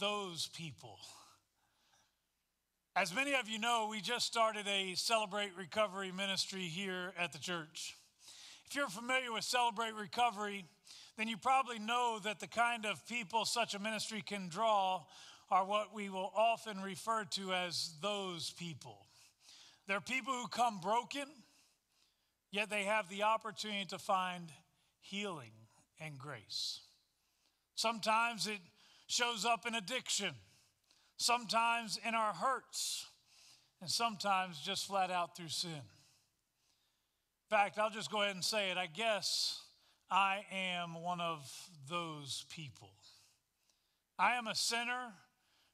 those 0.01 0.49
people. 0.49 0.99
As 2.97 3.15
many 3.15 3.35
of 3.35 3.49
you 3.49 3.61
know, 3.61 3.87
we 3.89 4.01
just 4.01 4.27
started 4.27 4.67
a 4.67 4.97
Celebrate 4.97 5.53
Recovery 5.57 6.11
ministry 6.11 6.63
here 6.63 7.13
at 7.17 7.33
the 7.33 7.39
church. 7.39 7.97
If 8.67 8.75
you're 8.75 8.89
familiar 8.89 9.33
with 9.33 9.45
Celebrate 9.45 9.95
Recovery, 9.95 10.65
then 11.17 11.29
you 11.29 11.37
probably 11.37 11.79
know 11.79 12.19
that 12.25 12.41
the 12.41 12.49
kind 12.49 12.85
of 12.85 13.07
people 13.07 13.45
such 13.45 13.75
a 13.75 13.79
ministry 13.79 14.23
can 14.27 14.49
draw 14.49 15.05
are 15.53 15.65
what 15.65 15.95
we 15.95 16.09
will 16.09 16.33
often 16.37 16.83
refer 16.83 17.25
to 17.31 17.53
as 17.53 17.93
those 18.03 18.53
people. 18.59 19.07
They're 19.87 20.01
people 20.01 20.33
who 20.33 20.49
come 20.49 20.81
broken, 20.81 21.29
Yet 22.51 22.71
they 22.71 22.85
have 22.85 23.09
the 23.09 23.25
opportunity 23.25 23.85
to 23.87 23.99
find 23.99 24.51
healing 25.01 25.53
and 26.01 26.19
grace. 26.19 26.81
Sometimes 27.75 28.47
it 28.47 28.61
shows 29.07 29.45
up 29.45 29.67
in 29.67 29.75
addiction, 29.75 30.35
sometimes 31.17 31.99
in 32.07 32.15
our 32.15 32.33
hurts, 32.33 33.07
and 33.81 33.91
sometimes 33.91 34.59
just 34.61 34.87
flat 34.87 35.11
out 35.11 35.37
through 35.37 35.49
sin. 35.49 35.71
In 35.71 37.57
fact, 37.57 37.79
I'll 37.79 37.91
just 37.91 38.11
go 38.11 38.23
ahead 38.23 38.35
and 38.35 38.45
say 38.45 38.71
it. 38.71 38.77
I 38.77 38.87
guess 38.87 39.63
I 40.11 40.45
am 40.53 41.03
one 41.03 41.21
of 41.21 41.51
those 41.89 42.45
people. 42.51 42.91
I 44.19 44.35
am 44.35 44.47
a 44.47 44.55
sinner 44.55 45.13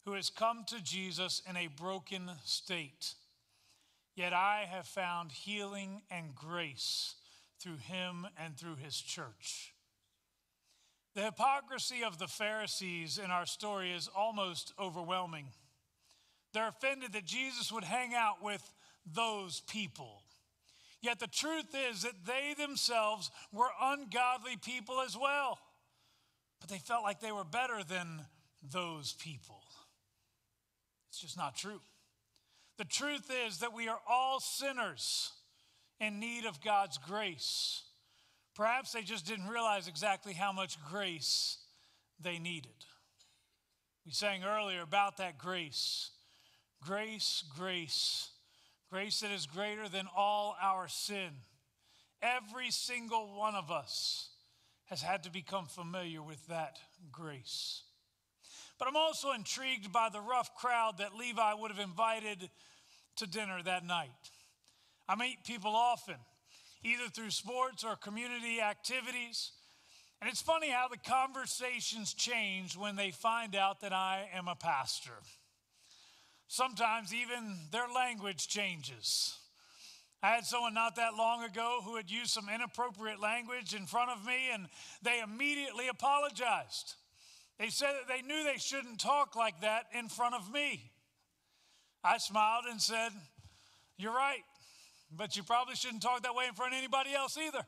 who 0.04 0.12
has 0.12 0.28
come 0.28 0.64
to 0.68 0.82
Jesus 0.82 1.40
in 1.48 1.56
a 1.56 1.68
broken 1.68 2.30
state. 2.44 3.14
Yet 4.14 4.32
I 4.32 4.66
have 4.70 4.86
found 4.86 5.32
healing 5.32 6.02
and 6.10 6.34
grace 6.34 7.16
through 7.60 7.78
him 7.78 8.26
and 8.38 8.56
through 8.56 8.76
his 8.76 8.96
church. 8.96 9.74
The 11.14 11.22
hypocrisy 11.22 12.02
of 12.04 12.18
the 12.18 12.26
Pharisees 12.26 13.18
in 13.18 13.30
our 13.30 13.46
story 13.46 13.92
is 13.92 14.08
almost 14.14 14.72
overwhelming. 14.78 15.46
They're 16.52 16.68
offended 16.68 17.12
that 17.12 17.24
Jesus 17.24 17.72
would 17.72 17.84
hang 17.84 18.14
out 18.14 18.42
with 18.42 18.62
those 19.06 19.60
people. 19.68 20.22
Yet 21.02 21.20
the 21.20 21.26
truth 21.26 21.74
is 21.90 22.02
that 22.02 22.24
they 22.26 22.54
themselves 22.56 23.30
were 23.52 23.68
ungodly 23.80 24.56
people 24.56 25.00
as 25.00 25.16
well. 25.16 25.58
But 26.60 26.70
they 26.70 26.78
felt 26.78 27.02
like 27.02 27.20
they 27.20 27.32
were 27.32 27.44
better 27.44 27.84
than 27.84 28.22
those 28.72 29.12
people. 29.12 29.62
It's 31.10 31.20
just 31.20 31.36
not 31.36 31.56
true. 31.56 31.80
The 32.76 32.84
truth 32.84 33.30
is 33.46 33.58
that 33.58 33.72
we 33.72 33.88
are 33.88 34.00
all 34.08 34.40
sinners 34.40 35.32
in 36.00 36.18
need 36.18 36.44
of 36.44 36.62
God's 36.62 36.98
grace. 36.98 37.82
Perhaps 38.54 38.92
they 38.92 39.02
just 39.02 39.26
didn't 39.26 39.48
realize 39.48 39.88
exactly 39.88 40.32
how 40.32 40.52
much 40.52 40.78
grace 40.90 41.58
they 42.20 42.38
needed. 42.38 42.72
We 44.04 44.12
sang 44.12 44.44
earlier 44.44 44.82
about 44.82 45.16
that 45.18 45.38
grace. 45.38 46.10
Grace, 46.84 47.42
grace, 47.56 48.28
grace 48.90 49.20
that 49.20 49.30
is 49.30 49.46
greater 49.46 49.88
than 49.88 50.06
all 50.14 50.56
our 50.60 50.88
sin. 50.88 51.30
Every 52.20 52.70
single 52.70 53.36
one 53.36 53.54
of 53.54 53.70
us 53.70 54.30
has 54.86 55.00
had 55.00 55.22
to 55.24 55.30
become 55.30 55.66
familiar 55.66 56.22
with 56.22 56.46
that 56.48 56.78
grace. 57.10 57.82
But 58.84 58.90
I'm 58.90 58.96
also 58.96 59.32
intrigued 59.32 59.92
by 59.92 60.10
the 60.12 60.20
rough 60.20 60.54
crowd 60.56 60.98
that 60.98 61.14
Levi 61.14 61.54
would 61.54 61.70
have 61.70 61.80
invited 61.80 62.50
to 63.16 63.26
dinner 63.26 63.62
that 63.62 63.82
night. 63.82 64.10
I 65.08 65.16
meet 65.16 65.42
people 65.46 65.74
often, 65.74 66.16
either 66.82 67.08
through 67.08 67.30
sports 67.30 67.82
or 67.82 67.96
community 67.96 68.60
activities. 68.60 69.52
And 70.20 70.28
it's 70.28 70.42
funny 70.42 70.68
how 70.68 70.88
the 70.88 70.98
conversations 70.98 72.12
change 72.12 72.76
when 72.76 72.94
they 72.94 73.10
find 73.10 73.56
out 73.56 73.80
that 73.80 73.94
I 73.94 74.28
am 74.34 74.48
a 74.48 74.54
pastor. 74.54 75.16
Sometimes 76.46 77.14
even 77.14 77.56
their 77.72 77.88
language 77.88 78.48
changes. 78.48 79.38
I 80.22 80.32
had 80.32 80.44
someone 80.44 80.74
not 80.74 80.96
that 80.96 81.14
long 81.14 81.42
ago 81.42 81.80
who 81.82 81.96
had 81.96 82.10
used 82.10 82.32
some 82.32 82.50
inappropriate 82.54 83.18
language 83.18 83.74
in 83.74 83.86
front 83.86 84.10
of 84.10 84.26
me, 84.26 84.50
and 84.52 84.66
they 85.00 85.22
immediately 85.22 85.88
apologized. 85.88 86.96
They 87.58 87.68
said 87.68 87.92
that 87.92 88.08
they 88.08 88.22
knew 88.22 88.42
they 88.42 88.58
shouldn't 88.58 89.00
talk 89.00 89.36
like 89.36 89.60
that 89.60 89.84
in 89.96 90.08
front 90.08 90.34
of 90.34 90.52
me. 90.52 90.90
I 92.02 92.18
smiled 92.18 92.64
and 92.68 92.80
said, 92.80 93.10
You're 93.96 94.14
right, 94.14 94.42
but 95.16 95.36
you 95.36 95.42
probably 95.42 95.76
shouldn't 95.76 96.02
talk 96.02 96.22
that 96.22 96.34
way 96.34 96.46
in 96.46 96.54
front 96.54 96.72
of 96.72 96.78
anybody 96.78 97.14
else 97.14 97.38
either. 97.38 97.64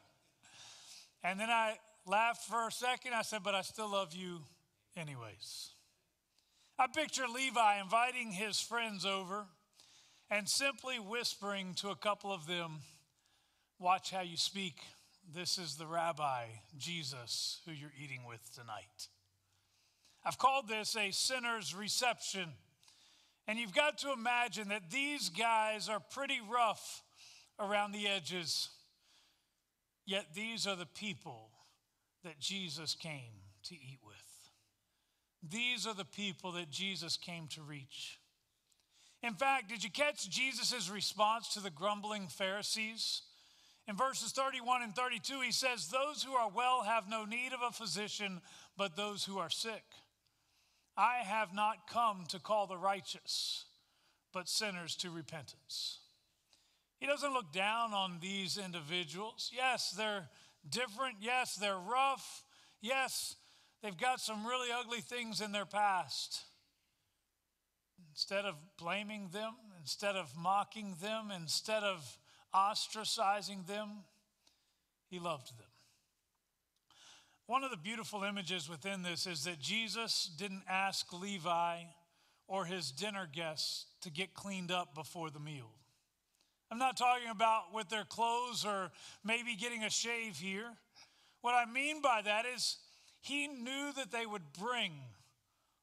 And 1.23 1.39
then 1.39 1.51
I 1.51 1.77
laughed 2.07 2.45
for 2.45 2.67
a 2.67 2.73
second. 2.73 3.15
I 3.15 3.23
said, 3.23 3.43
But 3.43 3.55
I 3.55 3.63
still 3.63 3.91
love 3.91 4.13
you 4.13 4.41
anyways. 4.97 5.71
I 6.79 6.89
picture 6.89 7.27
Levi 7.33 7.81
inviting 7.81 8.33
his 8.33 8.61
friends 8.61 9.07
over 9.07 9.47
and 10.31 10.49
simply 10.49 10.99
whispering 10.99 11.75
to 11.77 11.91
a 11.91 11.97
couple 11.97 12.33
of 12.33 12.47
them, 12.47 12.81
Watch 13.79 14.11
how 14.11 14.23
you 14.23 14.37
speak. 14.37 14.77
This 15.35 15.59
is 15.59 15.77
the 15.77 15.87
rabbi, 15.87 16.45
Jesus, 16.79 17.61
who 17.67 17.73
you're 17.73 17.93
eating 18.03 18.21
with 18.27 18.41
tonight. 18.55 19.09
I've 20.27 20.39
called 20.39 20.67
this 20.67 20.97
a 20.97 21.13
sinner's 21.13 21.73
reception. 21.73 22.49
And 23.47 23.61
you've 23.61 23.75
got 23.75 23.99
to 23.99 24.13
imagine 24.13 24.69
that 24.71 24.91
these 24.91 25.29
guys 25.29 25.89
are 25.89 26.01
pretty 26.01 26.41
rough 26.51 27.05
around 27.61 27.93
the 27.93 28.09
edges. 28.09 28.71
Yet 30.05 30.35
these 30.35 30.67
are 30.67 30.75
the 30.75 30.85
people 30.85 31.51
that 32.25 32.41
Jesus 32.41 32.97
came 32.97 33.45
to 33.69 33.75
eat 33.77 34.01
with. 34.05 34.17
These 35.49 35.87
are 35.87 35.95
the 35.95 36.05
people 36.05 36.53
that 36.53 36.71
Jesus 36.71 37.17
came 37.17 37.47
to 37.49 37.63
reach. 37.63 38.19
In 39.23 39.35
fact, 39.35 39.69
did 39.69 39.85
you 39.85 39.91
catch 39.91 40.29
Jesus' 40.29 40.91
response 40.91 41.55
to 41.55 41.61
the 41.61 41.71
grumbling 41.71 42.27
Pharisees? 42.27 43.23
In 43.87 43.97
verses 43.97 44.33
31 44.33 44.83
and 44.83 44.97
32, 44.97 45.41
he 45.41 45.53
says, 45.53 45.87
Those 45.87 46.25
who 46.25 46.33
are 46.33 46.51
well 46.51 46.83
have 46.83 47.09
no 47.09 47.25
need 47.25 47.53
of 47.53 47.61
a 47.63 47.71
physician, 47.71 48.41
but 48.77 48.97
those 48.97 49.25
who 49.25 49.39
are 49.39 49.51
sick. 49.51 49.85
I 50.97 51.19
have 51.25 51.55
not 51.55 51.89
come 51.89 52.25
to 52.29 52.39
call 52.39 52.67
the 52.67 52.79
righteous, 52.79 53.67
but 54.33 54.49
sinners 54.49 54.97
to 54.97 55.11
repentance. 55.11 55.99
He 56.99 57.07
doesn't 57.07 57.33
look 57.35 57.53
down 57.53 57.93
on 57.93 58.19
these 58.21 58.57
individuals. 58.57 59.51
Yes, 59.55 59.91
they're 59.91 60.29
different. 60.69 61.17
Yes, 61.21 61.55
they're 61.55 61.79
rough. 61.79 62.45
Yes, 62.81 63.37
they've 63.83 63.97
got 63.97 64.21
some 64.21 64.47
really 64.47 64.69
ugly 64.73 65.01
things 65.01 65.41
in 65.41 65.53
their 65.53 65.67
past. 65.67 66.45
Instead 68.11 68.47
of 68.47 68.55
blaming 68.79 69.29
them, 69.33 69.55
instead 69.79 70.17
of 70.17 70.35
mocking 70.37 70.97
them, 71.03 71.31
instead 71.31 71.83
of 71.83 72.19
ostracizing 72.55 73.67
them, 73.67 74.05
he 75.11 75.19
loved 75.19 75.49
them. 75.59 75.67
One 77.47 77.63
of 77.63 77.71
the 77.71 77.77
beautiful 77.77 78.25
images 78.25 78.69
within 78.69 79.03
this 79.03 79.27
is 79.27 79.45
that 79.45 79.61
Jesus 79.61 80.29
didn't 80.37 80.65
ask 80.69 81.13
Levi 81.13 81.83
or 82.49 82.65
his 82.65 82.91
dinner 82.91 83.29
guests 83.33 83.87
to 84.03 84.11
get 84.11 84.35
cleaned 84.35 84.73
up 84.73 84.95
before 84.95 85.31
the 85.31 85.39
meal. 85.39 85.71
I'm 86.73 86.79
not 86.79 86.97
talking 86.97 87.31
about 87.31 87.73
with 87.73 87.89
their 87.89 88.05
clothes 88.05 88.65
or 88.65 88.91
maybe 89.25 89.55
getting 89.55 89.85
a 89.85 89.91
shave 89.91 90.37
here. 90.37 90.71
What 91.41 91.55
I 91.55 91.71
mean 91.71 92.03
by 92.03 92.23
that 92.25 92.45
is 92.53 92.79
he 93.21 93.47
knew 93.47 93.93
that 93.97 94.11
they 94.11 94.27
would 94.27 94.53
bring 94.59 94.93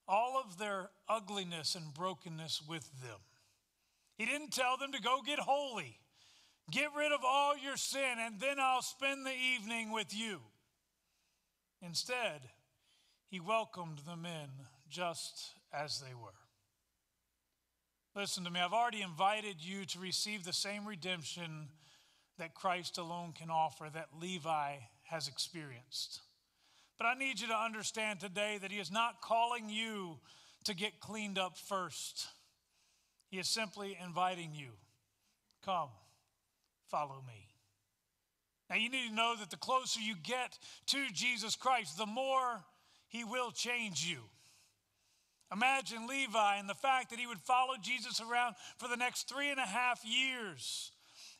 all 0.05 0.41
of 0.43 0.57
their 0.57 0.89
ugliness 1.07 1.75
and 1.75 1.93
brokenness 1.93 2.61
with 2.67 2.83
them. 3.01 3.19
He 4.17 4.25
didn't 4.25 4.51
tell 4.51 4.75
them 4.75 4.91
to 4.91 5.01
go 5.01 5.21
get 5.25 5.39
holy, 5.39 5.97
get 6.71 6.89
rid 6.95 7.13
of 7.13 7.21
all 7.25 7.57
your 7.57 7.77
sin, 7.77 8.17
and 8.19 8.39
then 8.41 8.59
I'll 8.59 8.81
spend 8.81 9.25
the 9.25 9.31
evening 9.31 9.93
with 9.93 10.13
you. 10.13 10.41
Instead, 11.85 12.41
he 13.27 13.39
welcomed 13.39 13.99
them 13.99 14.25
in 14.25 14.49
just 14.89 15.51
as 15.73 15.99
they 15.99 16.13
were. 16.13 16.29
Listen 18.15 18.43
to 18.43 18.51
me, 18.51 18.59
I've 18.59 18.73
already 18.73 19.01
invited 19.01 19.55
you 19.59 19.85
to 19.85 19.99
receive 19.99 20.45
the 20.45 20.53
same 20.53 20.85
redemption 20.85 21.69
that 22.37 22.53
Christ 22.53 22.97
alone 22.97 23.33
can 23.33 23.49
offer, 23.49 23.89
that 23.93 24.09
Levi 24.19 24.75
has 25.03 25.27
experienced. 25.27 26.21
But 26.97 27.05
I 27.05 27.15
need 27.15 27.39
you 27.39 27.47
to 27.47 27.55
understand 27.55 28.19
today 28.19 28.59
that 28.61 28.71
he 28.71 28.77
is 28.77 28.91
not 28.91 29.21
calling 29.21 29.69
you 29.69 30.19
to 30.65 30.75
get 30.75 30.99
cleaned 30.99 31.37
up 31.37 31.57
first. 31.57 32.27
He 33.29 33.39
is 33.39 33.47
simply 33.47 33.97
inviting 34.01 34.51
you 34.53 34.69
come, 35.65 35.89
follow 36.89 37.23
me. 37.25 37.52
Now, 38.73 38.79
you 38.79 38.89
need 38.89 39.09
to 39.09 39.13
know 39.13 39.35
that 39.39 39.51
the 39.51 39.57
closer 39.57 39.99
you 39.99 40.15
get 40.23 40.57
to 40.87 41.05
Jesus 41.13 41.55
Christ, 41.55 41.95
the 41.95 42.07
more 42.07 42.63
he 43.07 43.23
will 43.23 43.51
change 43.51 44.03
you. 44.03 44.17
Imagine 45.53 46.07
Levi 46.07 46.55
and 46.55 46.67
the 46.67 46.73
fact 46.73 47.11
that 47.11 47.19
he 47.19 47.27
would 47.27 47.39
follow 47.39 47.75
Jesus 47.79 48.19
around 48.19 48.55
for 48.79 48.87
the 48.87 48.97
next 48.97 49.29
three 49.29 49.51
and 49.51 49.59
a 49.59 49.65
half 49.67 50.03
years. 50.03 50.91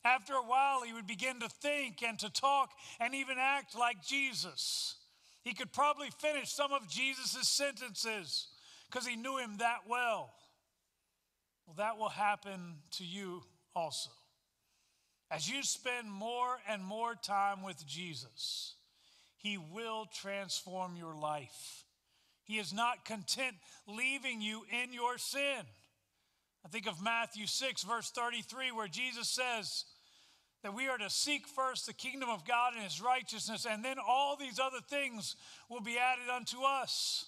After 0.05 0.33
a 0.33 0.43
while, 0.43 0.83
he 0.83 0.93
would 0.93 1.07
begin 1.07 1.39
to 1.39 1.49
think 1.49 2.03
and 2.03 2.19
to 2.19 2.31
talk 2.31 2.69
and 2.99 3.15
even 3.15 3.37
act 3.39 3.75
like 3.75 4.05
Jesus. 4.05 4.97
He 5.43 5.55
could 5.55 5.73
probably 5.73 6.09
finish 6.19 6.51
some 6.51 6.71
of 6.71 6.87
Jesus' 6.87 7.47
sentences 7.47 8.45
because 8.91 9.07
he 9.07 9.15
knew 9.15 9.39
him 9.39 9.57
that 9.57 9.79
well. 9.89 10.35
Well, 11.65 11.77
that 11.77 11.97
will 11.97 12.09
happen 12.09 12.75
to 12.91 13.03
you 13.03 13.41
also. 13.75 14.11
As 15.33 15.49
you 15.49 15.63
spend 15.63 16.11
more 16.11 16.59
and 16.69 16.83
more 16.85 17.15
time 17.15 17.63
with 17.63 17.83
Jesus, 17.87 18.75
He 19.37 19.57
will 19.57 20.05
transform 20.05 20.95
your 20.95 21.15
life. 21.15 21.85
He 22.43 22.59
is 22.59 22.71
not 22.71 23.03
content 23.03 23.55
leaving 23.87 24.41
you 24.41 24.61
in 24.83 24.93
your 24.93 25.17
sin. 25.17 25.63
I 26.63 26.69
think 26.69 26.87
of 26.87 27.01
Matthew 27.01 27.47
6, 27.47 27.81
verse 27.81 28.11
33, 28.11 28.73
where 28.73 28.87
Jesus 28.87 29.27
says 29.27 29.85
that 30.61 30.75
we 30.75 30.87
are 30.87 30.99
to 30.99 31.09
seek 31.09 31.47
first 31.47 31.87
the 31.87 31.93
kingdom 31.93 32.29
of 32.29 32.45
God 32.45 32.73
and 32.75 32.83
His 32.83 33.01
righteousness, 33.01 33.65
and 33.67 33.83
then 33.83 33.97
all 34.07 34.37
these 34.37 34.59
other 34.59 34.81
things 34.87 35.35
will 35.67 35.81
be 35.81 35.97
added 35.97 36.29
unto 36.31 36.61
us. 36.61 37.25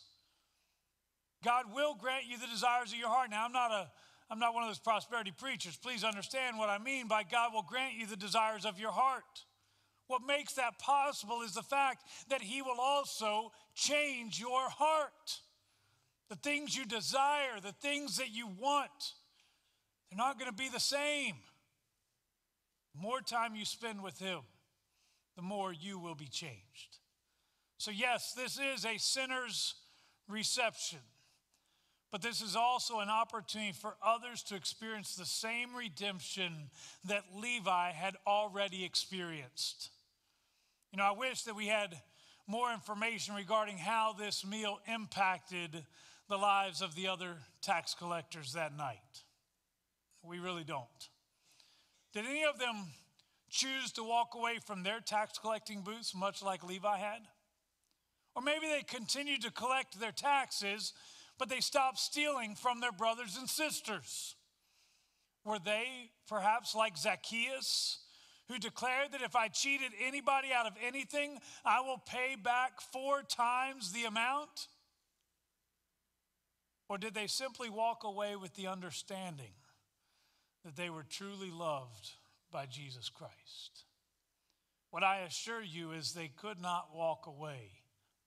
God 1.44 1.66
will 1.74 1.96
grant 1.96 2.26
you 2.28 2.38
the 2.38 2.46
desires 2.46 2.92
of 2.92 3.00
your 3.00 3.10
heart. 3.10 3.32
Now, 3.32 3.46
I'm 3.46 3.52
not 3.52 3.72
a 3.72 3.88
I'm 4.30 4.40
not 4.40 4.54
one 4.54 4.64
of 4.64 4.70
those 4.70 4.80
prosperity 4.80 5.32
preachers. 5.36 5.78
Please 5.78 6.04
understand 6.04 6.58
what 6.58 6.70
I 6.70 6.78
mean 6.78 7.08
by 7.08 7.24
God 7.24 7.54
will 7.54 7.62
grant 7.62 7.94
you 7.96 8.08
the 8.08 8.16
desires 8.16 8.66
of 8.66 8.80
your 8.80 8.92
heart. 8.92 9.24
What 10.08 10.22
makes 10.26 10.54
that 10.54 10.80
possible 10.80 11.42
is 11.42 11.54
the 11.54 11.64
fact 11.64 12.04
that 12.30 12.42
He 12.42 12.62
will 12.62 12.80
also 12.80 13.52
change 13.76 14.40
your 14.40 14.70
heart. 14.70 15.40
The 16.30 16.36
things 16.36 16.76
you 16.76 16.86
desire, 16.86 17.60
the 17.62 17.72
things 17.72 18.18
that 18.18 18.32
you 18.32 18.48
want, 18.48 19.14
they're 20.10 20.18
not 20.18 20.40
going 20.40 20.50
to 20.50 20.58
be 20.58 20.70
the 20.70 20.80
same. 20.80 21.36
The 22.96 23.02
more 23.02 23.22
time 23.22 23.56
you 23.56 23.66
spend 23.66 24.02
with 24.02 24.18
Him, 24.20 24.40
the 25.36 25.42
more 25.42 25.72
you 25.74 26.00
will 26.00 26.16
be 26.16 26.28
changed. 26.28 26.98
So, 27.78 27.92
yes, 27.92 28.34
this 28.36 28.58
is 28.58 28.86
a 28.86 28.98
sinner's 28.98 29.76
reception. 30.28 31.00
But 32.12 32.22
this 32.22 32.42
is 32.42 32.56
also 32.56 33.00
an 33.00 33.10
opportunity 33.10 33.74
for 33.74 33.96
others 34.06 34.42
to 34.44 34.56
experience 34.56 35.16
the 35.16 35.26
same 35.26 35.76
redemption 35.76 36.70
that 37.06 37.24
Levi 37.36 37.92
had 37.92 38.16
already 38.26 38.86
experienced. 38.86 39.90
You 40.92 40.98
know, 40.98 41.04
I 41.04 41.12
wish 41.12 41.44
that 41.44 41.56
we 41.56 41.68
had 41.68 41.96
more 42.48 42.72
information 42.72 43.36
regarding 43.36 43.78
how 43.78 44.14
this 44.18 44.46
meal 44.46 44.80
impacted 44.88 45.84
the 46.30 46.38
lives 46.38 46.82
of 46.82 46.96
the 46.96 47.08
other 47.08 47.38
tax 47.62 47.94
collectors 47.94 48.54
that 48.54 48.76
night. 48.78 49.24
We 50.24 50.40
really 50.40 50.64
don't. 50.64 51.10
Did 52.14 52.26
any 52.26 52.46
of 52.46 52.60
them 52.60 52.86
choose 53.50 53.92
to 53.94 54.04
walk 54.04 54.36
away 54.36 54.60
from 54.66 54.84
their 54.84 55.00
tax 55.00 55.38
collecting 55.38 55.82
booths, 55.82 56.16
much 56.16 56.42
like 56.42 56.64
Levi 56.64 56.98
had? 56.98 57.22
Or 58.36 58.42
maybe 58.42 58.68
they 58.68 58.82
continued 58.82 59.42
to 59.44 59.52
collect 59.52 60.00
their 60.00 60.12
taxes, 60.12 60.94
but 61.38 61.50
they 61.50 61.60
stopped 61.60 62.00
stealing 62.00 62.56
from 62.56 62.80
their 62.80 62.92
brothers 62.92 63.38
and 63.38 63.50
sisters. 63.50 64.36
Were 65.44 65.60
they 65.60 66.12
perhaps 66.28 66.74
like 66.74 66.98
Zacchaeus, 66.98 68.00
who 68.48 68.58
declared 68.58 69.12
that 69.12 69.22
if 69.22 69.36
I 69.36 69.48
cheated 69.48 69.92
anybody 70.06 70.50
out 70.56 70.66
of 70.66 70.74
anything, 70.86 71.40
I 71.64 71.82
will 71.82 71.98
pay 71.98 72.36
back 72.42 72.82
four 72.82 73.22
times 73.24 73.92
the 73.92 74.06
amount? 74.06 74.68
Or 76.88 76.98
did 76.98 77.14
they 77.14 77.28
simply 77.28 77.70
walk 77.70 78.04
away 78.04 78.36
with 78.36 78.56
the 78.56 78.68
understanding 78.68 79.54
that 80.64 80.76
they 80.76 80.90
were 80.90 81.06
truly 81.08 81.52
loved 81.52 82.12
by 82.52 82.66
Jesus 82.66 83.10
Christ? 83.10 83.86
What 84.92 85.04
I 85.04 85.22
assure 85.22 85.62
you 85.62 85.92
is 85.92 86.14
they 86.14 86.30
could 86.30 86.62
not 86.62 86.96
walk 86.96 87.26
away 87.28 87.72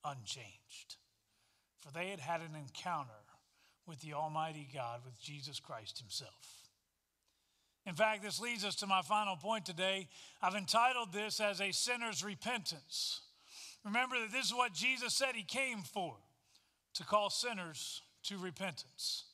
unchanged, 0.04 0.96
for 1.80 1.92
they 1.92 2.08
had 2.08 2.20
had 2.20 2.40
an 2.40 2.56
encounter 2.56 3.10
with 3.86 4.00
the 4.00 4.12
Almighty 4.12 4.68
God, 4.72 5.00
with 5.04 5.20
Jesus 5.20 5.60
Christ 5.60 5.98
Himself. 5.98 6.58
In 7.86 7.94
fact, 7.94 8.22
this 8.22 8.38
leads 8.38 8.64
us 8.64 8.74
to 8.76 8.86
my 8.86 9.00
final 9.00 9.36
point 9.36 9.64
today. 9.64 10.08
I've 10.42 10.54
entitled 10.54 11.12
this 11.12 11.40
as 11.40 11.60
a 11.60 11.72
sinner's 11.72 12.22
repentance. 12.22 13.22
Remember 13.84 14.16
that 14.20 14.30
this 14.30 14.46
is 14.46 14.54
what 14.54 14.74
Jesus 14.74 15.14
said 15.14 15.34
He 15.34 15.42
came 15.42 15.78
for 15.78 16.16
to 16.94 17.04
call 17.04 17.30
sinners 17.30 18.02
to 18.24 18.36
repentance. 18.36 19.24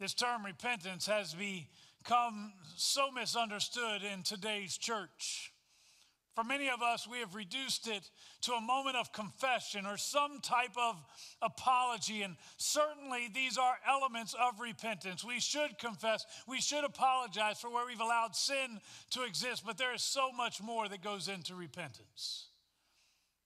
This 0.00 0.14
term 0.14 0.44
repentance 0.44 1.06
has 1.06 1.34
become 1.34 2.52
so 2.76 3.10
misunderstood 3.12 4.02
in 4.02 4.22
today's 4.22 4.76
church. 4.76 5.52
For 6.38 6.44
many 6.44 6.68
of 6.68 6.82
us, 6.82 7.08
we 7.08 7.18
have 7.18 7.34
reduced 7.34 7.88
it 7.88 8.08
to 8.42 8.52
a 8.52 8.60
moment 8.60 8.94
of 8.94 9.12
confession 9.12 9.86
or 9.86 9.96
some 9.96 10.38
type 10.40 10.70
of 10.80 10.94
apology. 11.42 12.22
And 12.22 12.36
certainly, 12.58 13.28
these 13.34 13.58
are 13.58 13.74
elements 13.84 14.36
of 14.40 14.60
repentance. 14.60 15.24
We 15.24 15.40
should 15.40 15.80
confess, 15.80 16.24
we 16.46 16.60
should 16.60 16.84
apologize 16.84 17.58
for 17.58 17.70
where 17.70 17.84
we've 17.84 17.98
allowed 17.98 18.36
sin 18.36 18.78
to 19.10 19.24
exist, 19.24 19.64
but 19.66 19.78
there 19.78 19.92
is 19.92 20.02
so 20.02 20.30
much 20.30 20.62
more 20.62 20.88
that 20.88 21.02
goes 21.02 21.26
into 21.26 21.56
repentance. 21.56 22.46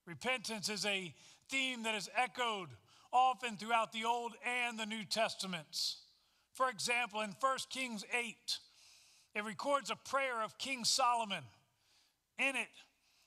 Repentance 0.06 0.68
is 0.68 0.84
a 0.84 1.14
theme 1.48 1.84
that 1.84 1.94
is 1.94 2.10
echoed 2.14 2.68
often 3.10 3.56
throughout 3.56 3.94
the 3.94 4.04
Old 4.04 4.34
and 4.44 4.78
the 4.78 4.84
New 4.84 5.04
Testaments. 5.04 5.96
For 6.52 6.68
example, 6.68 7.22
in 7.22 7.30
1 7.40 7.58
Kings 7.70 8.04
8, 8.12 8.58
it 9.34 9.44
records 9.46 9.88
a 9.90 9.96
prayer 9.96 10.42
of 10.44 10.58
King 10.58 10.84
Solomon. 10.84 11.44
In 12.48 12.56
it, 12.56 12.68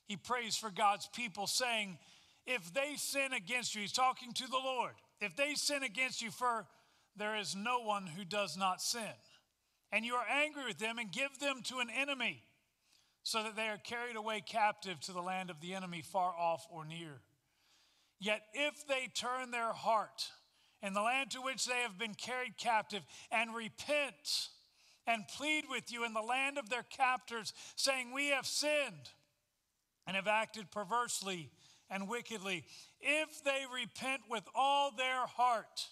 he 0.08 0.18
prays 0.18 0.56
for 0.56 0.70
God's 0.70 1.08
people, 1.16 1.48
saying, 1.48 1.98
If 2.46 2.74
they 2.74 2.96
sin 2.96 3.34
against 3.34 3.76
you, 3.76 3.82
he's 3.82 3.92
talking 3.92 4.34
to 4.34 4.48
the 4.48 4.58
Lord, 4.58 4.94
if 5.22 5.36
they 5.36 5.56
sin 5.56 5.84
against 5.84 6.22
you, 6.22 6.32
for 6.32 6.66
there 7.16 7.38
is 7.38 7.56
no 7.56 7.80
one 7.80 8.08
who 8.08 8.26
does 8.26 8.58
not 8.58 8.82
sin, 8.82 9.14
and 9.92 10.06
you 10.06 10.16
are 10.16 10.28
angry 10.28 10.66
with 10.66 10.80
them 10.80 10.98
and 10.98 11.12
give 11.12 11.40
them 11.40 11.62
to 11.66 11.80
an 11.80 11.90
enemy, 11.90 12.42
so 13.24 13.42
that 13.42 13.56
they 13.56 13.68
are 13.68 13.78
carried 13.78 14.16
away 14.16 14.42
captive 14.46 15.00
to 15.02 15.12
the 15.12 15.22
land 15.22 15.50
of 15.50 15.62
the 15.62 15.74
enemy, 15.74 16.02
far 16.02 16.34
off 16.38 16.66
or 16.70 16.86
near. 16.86 17.22
Yet 18.20 18.42
if 18.54 18.88
they 18.88 19.08
turn 19.14 19.52
their 19.52 19.74
heart 19.74 20.30
in 20.82 20.94
the 20.94 21.02
land 21.02 21.32
to 21.32 21.42
which 21.42 21.66
they 21.66 21.82
have 21.82 21.98
been 21.98 22.14
carried 22.14 22.58
captive 22.58 23.02
and 23.32 23.56
repent 23.56 24.50
and 25.08 25.28
plead 25.28 25.66
with 25.70 25.92
you 25.92 26.06
in 26.06 26.14
the 26.14 26.22
land 26.22 26.58
of 26.58 26.70
their 26.70 26.84
captors, 26.84 27.54
saying, 27.76 28.14
We 28.14 28.30
have 28.30 28.46
sinned 28.46 29.12
and 30.08 30.16
have 30.16 30.28
acted 30.28 30.72
perversely 30.72 31.50
and 31.90 32.10
wickedly, 32.10 32.66
if 33.00 33.44
they 33.44 33.64
repent 33.72 34.22
with 34.30 34.44
all 34.56 34.92
their 34.92 35.28
heart, 35.28 35.88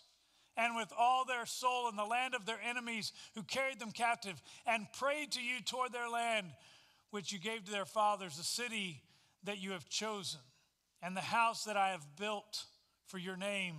and 0.56 0.76
with 0.76 0.92
all 0.98 1.26
their 1.26 1.46
soul 1.46 1.90
in 1.90 1.96
the 1.96 2.06
land 2.06 2.36
of 2.36 2.46
their 2.46 2.60
enemies 2.68 3.12
who 3.36 3.44
carried 3.44 3.80
them 3.80 3.92
captive 3.92 4.42
and 4.66 4.92
prayed 4.94 5.32
to 5.32 5.42
you 5.42 5.62
toward 5.62 5.92
their 5.92 6.10
land, 6.10 6.48
which 7.12 7.32
you 7.32 7.40
gave 7.40 7.66
to 7.66 7.72
their 7.72 7.86
fathers, 7.86 8.38
the 8.38 8.44
city 8.44 9.02
that 9.44 9.60
you 9.60 9.72
have 9.72 9.90
chosen 9.90 10.40
and 11.02 11.18
the 11.18 11.22
house 11.22 11.66
that 11.66 11.78
I 11.78 11.90
have 11.90 12.06
built 12.18 12.66
for 13.08 13.18
your 13.18 13.36
name, 13.36 13.78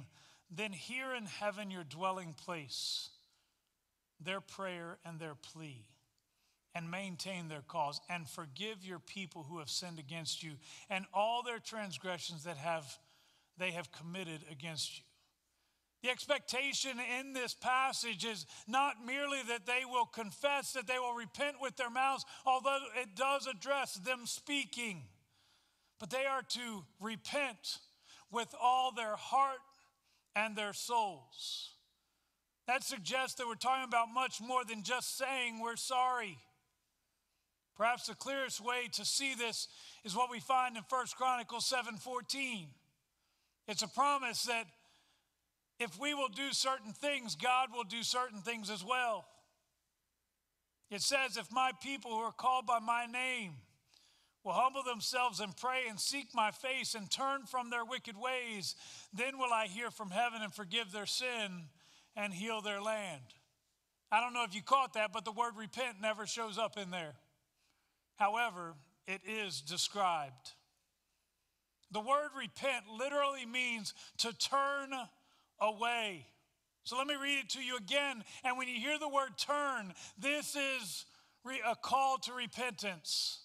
then 0.50 0.72
hear 0.72 1.14
in 1.14 1.26
heaven 1.26 1.70
your 1.70 1.84
dwelling 1.84 2.34
place, 2.34 3.10
their 4.20 4.40
prayer 4.40 4.98
and 5.04 5.18
their 5.18 5.34
plea, 5.34 5.86
and 6.74 6.90
maintain 6.90 7.48
their 7.48 7.62
cause, 7.66 8.00
and 8.08 8.28
forgive 8.28 8.84
your 8.84 8.98
people 8.98 9.44
who 9.44 9.58
have 9.58 9.70
sinned 9.70 9.98
against 9.98 10.42
you, 10.42 10.52
and 10.90 11.04
all 11.12 11.42
their 11.42 11.58
transgressions 11.58 12.44
that 12.44 12.56
have 12.56 12.98
they 13.56 13.70
have 13.70 13.92
committed 13.92 14.40
against 14.50 14.98
you. 14.98 15.04
The 16.02 16.10
expectation 16.10 16.98
in 17.20 17.32
this 17.32 17.54
passage 17.54 18.24
is 18.24 18.46
not 18.66 19.06
merely 19.06 19.38
that 19.48 19.64
they 19.64 19.84
will 19.88 20.06
confess, 20.06 20.72
that 20.72 20.88
they 20.88 20.98
will 20.98 21.14
repent 21.14 21.56
with 21.60 21.76
their 21.76 21.88
mouths, 21.88 22.24
although 22.44 22.80
it 23.00 23.14
does 23.14 23.46
address 23.46 23.94
them 23.94 24.22
speaking 24.26 25.04
but 26.04 26.10
they 26.10 26.26
are 26.26 26.42
to 26.42 26.84
repent 27.00 27.78
with 28.30 28.54
all 28.60 28.92
their 28.92 29.16
heart 29.16 29.58
and 30.34 30.56
their 30.56 30.72
souls. 30.72 31.70
That 32.66 32.82
suggests 32.82 33.34
that 33.36 33.46
we're 33.46 33.56
talking 33.56 33.84
about 33.84 34.08
much 34.12 34.40
more 34.40 34.64
than 34.64 34.82
just 34.82 35.18
saying 35.18 35.60
we're 35.60 35.76
sorry. 35.76 36.38
Perhaps 37.76 38.06
the 38.06 38.14
clearest 38.14 38.60
way 38.60 38.88
to 38.92 39.04
see 39.04 39.34
this 39.34 39.68
is 40.04 40.16
what 40.16 40.30
we 40.30 40.40
find 40.40 40.76
in 40.76 40.82
1 40.88 41.16
Chronicles 41.16 41.66
7:14. 41.66 42.72
It's 43.66 43.82
a 43.82 43.88
promise 43.88 44.44
that 44.44 44.66
if 45.78 45.98
we 45.98 46.14
will 46.14 46.28
do 46.28 46.52
certain 46.52 46.92
things, 46.92 47.34
God 47.34 47.72
will 47.72 47.84
do 47.84 48.02
certain 48.02 48.40
things 48.40 48.70
as 48.70 48.84
well. 48.84 49.26
It 50.90 51.02
says, 51.02 51.36
If 51.36 51.50
my 51.50 51.72
people 51.82 52.12
who 52.12 52.20
are 52.20 52.32
called 52.32 52.66
by 52.66 52.78
my 52.78 53.06
name 53.06 53.56
will 54.44 54.52
humble 54.52 54.82
themselves 54.82 55.40
and 55.40 55.56
pray 55.56 55.88
and 55.88 55.98
seek 55.98 56.28
my 56.34 56.50
face 56.52 56.94
and 56.94 57.10
turn 57.10 57.46
from 57.46 57.70
their 57.70 57.84
wicked 57.84 58.16
ways, 58.16 58.76
then 59.12 59.38
will 59.38 59.52
I 59.52 59.66
hear 59.66 59.90
from 59.90 60.10
heaven 60.10 60.42
and 60.42 60.54
forgive 60.54 60.92
their 60.92 61.06
sin 61.06 61.68
and 62.16 62.32
heal 62.32 62.60
their 62.60 62.80
land. 62.80 63.22
I 64.10 64.20
don't 64.20 64.32
know 64.32 64.44
if 64.44 64.54
you 64.54 64.62
caught 64.62 64.94
that, 64.94 65.12
but 65.12 65.24
the 65.24 65.32
word 65.32 65.54
repent 65.56 65.96
never 66.00 66.26
shows 66.26 66.58
up 66.58 66.76
in 66.78 66.90
there. 66.90 67.14
However, 68.16 68.74
it 69.06 69.22
is 69.26 69.60
described. 69.60 70.52
The 71.90 72.00
word 72.00 72.30
repent 72.38 72.84
literally 72.96 73.44
means 73.44 73.92
to 74.18 74.36
turn 74.36 74.90
away. 75.60 76.26
So 76.84 76.96
let 76.98 77.06
me 77.06 77.14
read 77.20 77.38
it 77.38 77.50
to 77.50 77.62
you 77.62 77.76
again. 77.76 78.22
And 78.44 78.58
when 78.58 78.68
you 78.68 78.80
hear 78.80 78.98
the 78.98 79.08
word 79.08 79.38
turn, 79.38 79.94
this 80.18 80.56
is 80.56 81.06
a 81.66 81.76
call 81.76 82.18
to 82.18 82.32
repentance. 82.32 83.40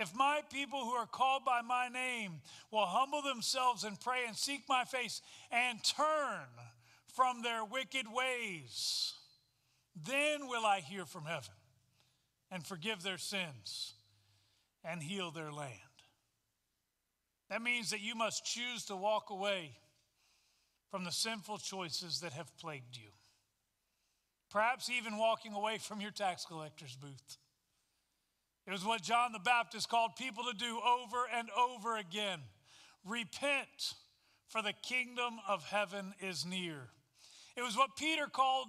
If 0.00 0.14
my 0.14 0.40
people 0.52 0.80
who 0.80 0.92
are 0.92 1.06
called 1.06 1.44
by 1.44 1.62
my 1.62 1.88
name 1.88 2.40
will 2.70 2.86
humble 2.86 3.22
themselves 3.22 3.84
and 3.84 4.00
pray 4.00 4.24
and 4.26 4.36
seek 4.36 4.62
my 4.68 4.84
face 4.84 5.22
and 5.50 5.78
turn 5.84 6.48
from 7.12 7.42
their 7.42 7.64
wicked 7.64 8.06
ways, 8.12 9.14
then 9.94 10.48
will 10.48 10.64
I 10.64 10.80
hear 10.80 11.04
from 11.04 11.24
heaven 11.24 11.54
and 12.50 12.66
forgive 12.66 13.02
their 13.02 13.18
sins 13.18 13.94
and 14.84 15.02
heal 15.02 15.30
their 15.30 15.52
land. 15.52 15.78
That 17.50 17.62
means 17.62 17.90
that 17.90 18.00
you 18.00 18.14
must 18.14 18.44
choose 18.44 18.84
to 18.86 18.96
walk 18.96 19.30
away 19.30 19.72
from 20.90 21.04
the 21.04 21.12
sinful 21.12 21.58
choices 21.58 22.20
that 22.20 22.32
have 22.32 22.56
plagued 22.58 22.96
you. 22.96 23.10
perhaps 24.52 24.90
even 24.90 25.16
walking 25.16 25.54
away 25.54 25.78
from 25.78 26.00
your 26.00 26.10
tax 26.10 26.44
collector's 26.44 26.94
booth. 26.94 27.38
It 28.66 28.70
was 28.70 28.84
what 28.84 29.02
John 29.02 29.32
the 29.32 29.38
Baptist 29.40 29.88
called 29.88 30.14
people 30.16 30.44
to 30.44 30.56
do 30.56 30.78
over 30.78 31.24
and 31.34 31.48
over 31.58 31.96
again 31.96 32.40
repent, 33.04 33.94
for 34.46 34.62
the 34.62 34.74
kingdom 34.74 35.40
of 35.48 35.64
heaven 35.64 36.14
is 36.20 36.44
near. 36.46 36.90
It 37.56 37.62
was 37.62 37.76
what 37.76 37.96
Peter 37.96 38.26
called 38.26 38.68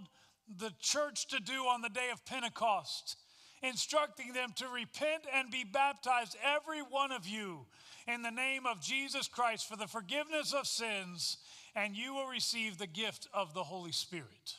the 0.57 0.71
church 0.79 1.27
to 1.27 1.39
do 1.39 1.65
on 1.67 1.81
the 1.81 1.89
day 1.89 2.09
of 2.11 2.25
Pentecost, 2.25 3.17
instructing 3.61 4.33
them 4.33 4.49
to 4.57 4.67
repent 4.67 5.23
and 5.33 5.49
be 5.49 5.63
baptized, 5.63 6.35
every 6.43 6.81
one 6.81 7.11
of 7.11 7.27
you, 7.27 7.65
in 8.07 8.21
the 8.21 8.31
name 8.31 8.65
of 8.65 8.81
Jesus 8.81 9.27
Christ 9.27 9.67
for 9.69 9.77
the 9.77 9.87
forgiveness 9.87 10.53
of 10.53 10.67
sins, 10.67 11.37
and 11.75 11.95
you 11.95 12.13
will 12.13 12.27
receive 12.27 12.77
the 12.77 12.87
gift 12.87 13.27
of 13.33 13.53
the 13.53 13.63
Holy 13.63 13.93
Spirit. 13.93 14.57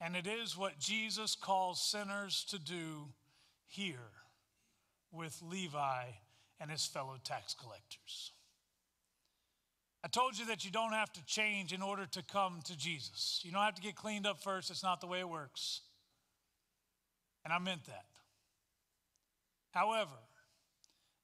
And 0.00 0.14
it 0.14 0.26
is 0.26 0.56
what 0.56 0.78
Jesus 0.78 1.34
calls 1.34 1.82
sinners 1.82 2.44
to 2.50 2.58
do 2.58 3.08
here 3.66 4.12
with 5.10 5.42
Levi 5.42 6.04
and 6.60 6.70
his 6.70 6.86
fellow 6.86 7.16
tax 7.24 7.54
collectors. 7.54 8.32
I 10.04 10.08
told 10.08 10.38
you 10.38 10.46
that 10.46 10.64
you 10.64 10.70
don't 10.70 10.92
have 10.92 11.12
to 11.14 11.24
change 11.26 11.72
in 11.72 11.82
order 11.82 12.06
to 12.06 12.22
come 12.22 12.60
to 12.64 12.76
Jesus. 12.76 13.40
You 13.44 13.50
don't 13.50 13.62
have 13.62 13.74
to 13.74 13.82
get 13.82 13.96
cleaned 13.96 14.26
up 14.26 14.42
first. 14.42 14.70
It's 14.70 14.82
not 14.82 15.00
the 15.00 15.08
way 15.08 15.20
it 15.20 15.28
works. 15.28 15.80
And 17.44 17.52
I 17.52 17.58
meant 17.58 17.84
that. 17.86 18.04
However, 19.72 20.16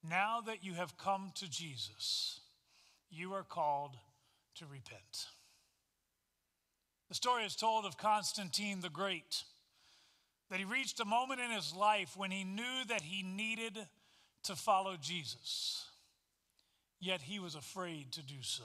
now 0.08 0.40
that 0.46 0.64
you 0.64 0.74
have 0.74 0.98
come 0.98 1.32
to 1.36 1.48
Jesus, 1.48 2.40
you 3.10 3.32
are 3.32 3.44
called 3.44 3.96
to 4.56 4.66
repent. 4.66 5.26
The 7.08 7.14
story 7.14 7.44
is 7.44 7.56
told 7.56 7.84
of 7.84 7.96
Constantine 7.96 8.80
the 8.80 8.90
Great, 8.90 9.44
that 10.50 10.58
he 10.58 10.64
reached 10.64 11.00
a 11.00 11.04
moment 11.04 11.40
in 11.40 11.50
his 11.50 11.74
life 11.74 12.16
when 12.16 12.30
he 12.30 12.44
knew 12.44 12.84
that 12.88 13.02
he 13.02 13.22
needed 13.22 13.78
to 14.44 14.56
follow 14.56 14.96
Jesus, 15.00 15.86
yet 17.04 17.22
he 17.22 17.38
was 17.38 17.54
afraid 17.54 18.12
to 18.12 18.22
do 18.22 18.42
so. 18.42 18.64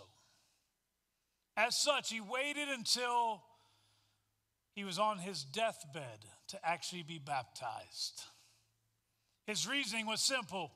As 1.58 1.76
such, 1.76 2.10
he 2.10 2.22
waited 2.22 2.70
until 2.70 3.42
he 4.74 4.86
was 4.86 4.98
on 4.98 5.18
his 5.18 5.44
deathbed 5.44 6.20
to 6.48 6.60
actually 6.64 7.04
be 7.04 7.20
baptized. 7.20 8.24
His 9.46 9.68
reasoning 9.68 10.06
was 10.06 10.22
simple. 10.22 10.72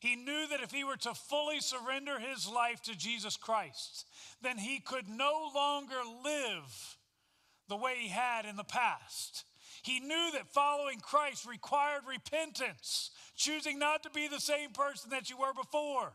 He 0.00 0.16
knew 0.16 0.48
that 0.48 0.62
if 0.62 0.72
he 0.72 0.84
were 0.84 0.96
to 0.96 1.14
fully 1.14 1.60
surrender 1.60 2.18
his 2.18 2.48
life 2.48 2.82
to 2.82 2.96
Jesus 2.96 3.36
Christ, 3.36 4.06
then 4.42 4.58
he 4.58 4.80
could 4.80 5.08
no 5.08 5.50
longer 5.54 5.94
live 6.24 6.96
the 7.68 7.76
way 7.76 7.94
he 8.00 8.08
had 8.08 8.46
in 8.46 8.56
the 8.56 8.64
past. 8.64 9.44
He 9.82 10.00
knew 10.00 10.30
that 10.32 10.52
following 10.52 10.98
Christ 10.98 11.46
required 11.46 12.02
repentance, 12.08 13.10
choosing 13.36 13.78
not 13.78 14.02
to 14.02 14.10
be 14.10 14.26
the 14.26 14.40
same 14.40 14.70
person 14.70 15.10
that 15.10 15.30
you 15.30 15.36
were 15.38 15.54
before. 15.54 16.12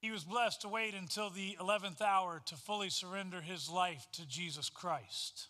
He 0.00 0.10
was 0.10 0.24
blessed 0.24 0.62
to 0.62 0.68
wait 0.68 0.94
until 0.94 1.28
the 1.28 1.56
11th 1.60 2.00
hour 2.00 2.40
to 2.46 2.56
fully 2.56 2.88
surrender 2.88 3.40
his 3.40 3.68
life 3.68 4.06
to 4.12 4.26
Jesus 4.26 4.70
Christ. 4.70 5.48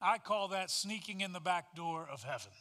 I 0.00 0.18
call 0.18 0.48
that 0.48 0.70
sneaking 0.70 1.20
in 1.20 1.32
the 1.32 1.40
back 1.40 1.74
door 1.74 2.08
of 2.10 2.22
heaven. 2.22 2.52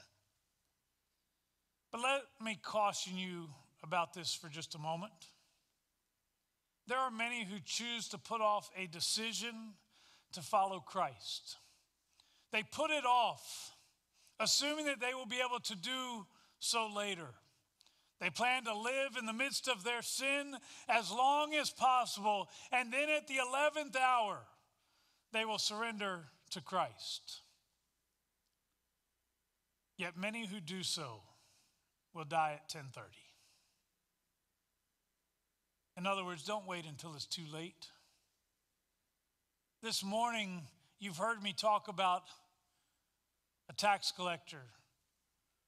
But 1.92 2.02
let 2.02 2.22
me 2.44 2.60
caution 2.62 3.18
you 3.18 3.48
about 3.82 4.14
this 4.14 4.34
for 4.34 4.50
just 4.50 4.76
a 4.76 4.80
moment. 4.80 5.14
There 6.88 6.98
are 6.98 7.12
many 7.12 7.46
who 7.46 7.58
choose 7.64 8.10
to 8.10 8.18
put 8.18 8.42
off 8.42 8.70
a 8.78 8.88
decision 8.88 9.54
to 10.34 10.42
follow 10.42 10.80
Christ. 10.80 11.58
They 12.52 12.64
put 12.64 12.92
it 12.92 13.06
off, 13.06 13.72
assuming 14.40 14.86
that 14.86 15.00
they 15.00 15.14
will 15.14 15.26
be 15.26 15.42
able 15.46 15.60
to 15.60 15.76
do 15.76 16.26
so 16.60 16.90
later. 16.94 17.28
They 18.20 18.30
plan 18.32 18.64
to 18.64 18.74
live 18.74 19.16
in 19.18 19.26
the 19.26 19.34
midst 19.34 19.68
of 19.68 19.84
their 19.84 20.02
sin 20.02 20.58
as 20.90 21.12
long 21.12 21.54
as 21.54 21.70
possible, 21.70 22.50
and 22.72 22.92
then 22.92 23.10
at 23.10 23.28
the 23.28 23.36
11th 23.36 23.96
hour, 23.96 24.40
they 25.34 25.46
will 25.46 25.60
surrender 25.60 26.26
to 26.52 26.62
Christ. 26.62 27.42
Yet 29.98 30.18
many 30.18 30.46
who 30.48 30.60
do 30.60 30.84
so 30.84 31.22
will 32.14 32.26
die 32.26 32.54
at 32.54 32.70
10:30. 32.70 33.28
In 35.96 36.06
other 36.06 36.24
words, 36.24 36.44
don't 36.44 36.66
wait 36.66 36.86
until 36.86 37.16
it's 37.16 37.26
too 37.26 37.46
late. 37.48 37.92
This 39.82 40.04
morning, 40.04 40.68
you've 41.00 41.18
heard 41.18 41.42
me 41.42 41.54
talk 41.54 41.88
about 41.88 42.24
a 43.70 43.74
tax 43.74 44.12
collector 44.12 44.64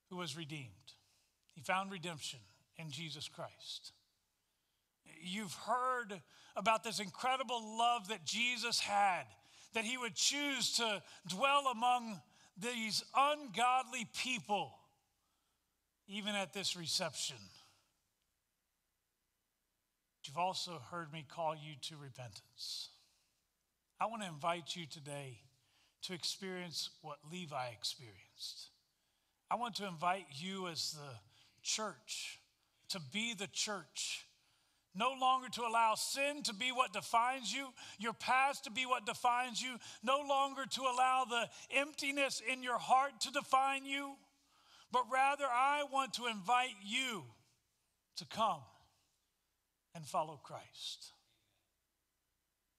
who 0.09 0.17
was 0.17 0.35
redeemed. 0.35 0.93
He 1.53 1.61
found 1.61 1.91
redemption 1.91 2.39
in 2.77 2.91
Jesus 2.91 3.27
Christ. 3.27 3.91
You've 5.21 5.53
heard 5.53 6.21
about 6.55 6.83
this 6.83 6.99
incredible 6.99 7.77
love 7.77 8.07
that 8.09 8.25
Jesus 8.25 8.79
had, 8.79 9.23
that 9.73 9.83
he 9.83 9.97
would 9.97 10.15
choose 10.15 10.73
to 10.77 11.01
dwell 11.27 11.67
among 11.71 12.21
these 12.57 13.03
ungodly 13.15 14.07
people, 14.15 14.73
even 16.07 16.35
at 16.35 16.53
this 16.53 16.75
reception. 16.75 17.37
You've 20.25 20.37
also 20.37 20.79
heard 20.91 21.11
me 21.11 21.25
call 21.27 21.55
you 21.55 21.73
to 21.83 21.95
repentance. 21.97 22.89
I 23.99 24.05
want 24.05 24.21
to 24.21 24.27
invite 24.27 24.75
you 24.75 24.85
today 24.85 25.39
to 26.03 26.13
experience 26.13 26.89
what 27.01 27.17
Levi 27.31 27.67
experienced. 27.69 28.69
I 29.51 29.55
want 29.55 29.75
to 29.75 29.87
invite 29.87 30.27
you 30.35 30.67
as 30.67 30.91
the 30.91 31.28
church 31.63 32.39
to 32.89 32.99
be 33.13 33.33
the 33.33 33.47
church. 33.47 34.25
No 34.95 35.13
longer 35.19 35.47
to 35.49 35.61
allow 35.61 35.93
sin 35.95 36.41
to 36.43 36.53
be 36.53 36.71
what 36.71 36.93
defines 36.93 37.53
you, 37.53 37.67
your 37.99 38.13
past 38.13 38.63
to 38.63 38.71
be 38.71 38.85
what 38.85 39.05
defines 39.05 39.61
you, 39.61 39.77
no 40.03 40.19
longer 40.27 40.63
to 40.71 40.81
allow 40.81 41.25
the 41.29 41.47
emptiness 41.77 42.41
in 42.51 42.63
your 42.63 42.79
heart 42.79 43.21
to 43.21 43.31
define 43.31 43.85
you, 43.85 44.13
but 44.91 45.03
rather 45.11 45.45
I 45.45 45.83
want 45.91 46.13
to 46.13 46.25
invite 46.25 46.75
you 46.83 47.23
to 48.17 48.25
come 48.25 48.61
and 49.93 50.05
follow 50.05 50.39
Christ. 50.43 51.13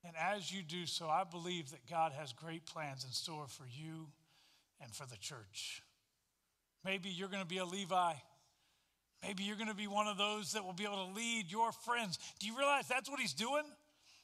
And 0.05 0.15
as 0.17 0.53
you 0.53 0.63
do 0.63 0.87
so, 0.87 1.09
I 1.09 1.25
believe 1.25 1.71
that 1.71 1.89
God 1.89 2.13
has 2.13 2.33
great 2.33 2.67
plans 2.67 3.05
in 3.05 3.11
store 3.11 3.47
for 3.47 3.67
you 3.71 4.09
and 4.81 4.93
for 4.95 5.07
the 5.07 5.17
church. 5.17 5.83
Maybe 6.85 7.11
you're 7.11 7.29
going 7.29 7.43
to 7.43 7.49
be 7.49 7.59
a 7.59 7.65
Levi. 7.65 8.15
Maybe 9.23 9.45
you're 9.45 9.57
going 9.57 9.69
to 9.69 9.75
be 9.75 9.87
one 9.87 10.07
of 10.07 10.17
those 10.17 10.53
that 10.53 10.65
will 10.65 10.73
be 10.73 10.85
able 10.85 11.07
to 11.07 11.13
lead 11.13 11.51
your 11.51 11.73
friends. 11.73 12.19
Do 12.39 12.47
you 12.47 12.57
realize 12.57 12.89
that's 12.89 13.11
what 13.11 13.21
he's 13.21 13.35
doing? 13.35 13.65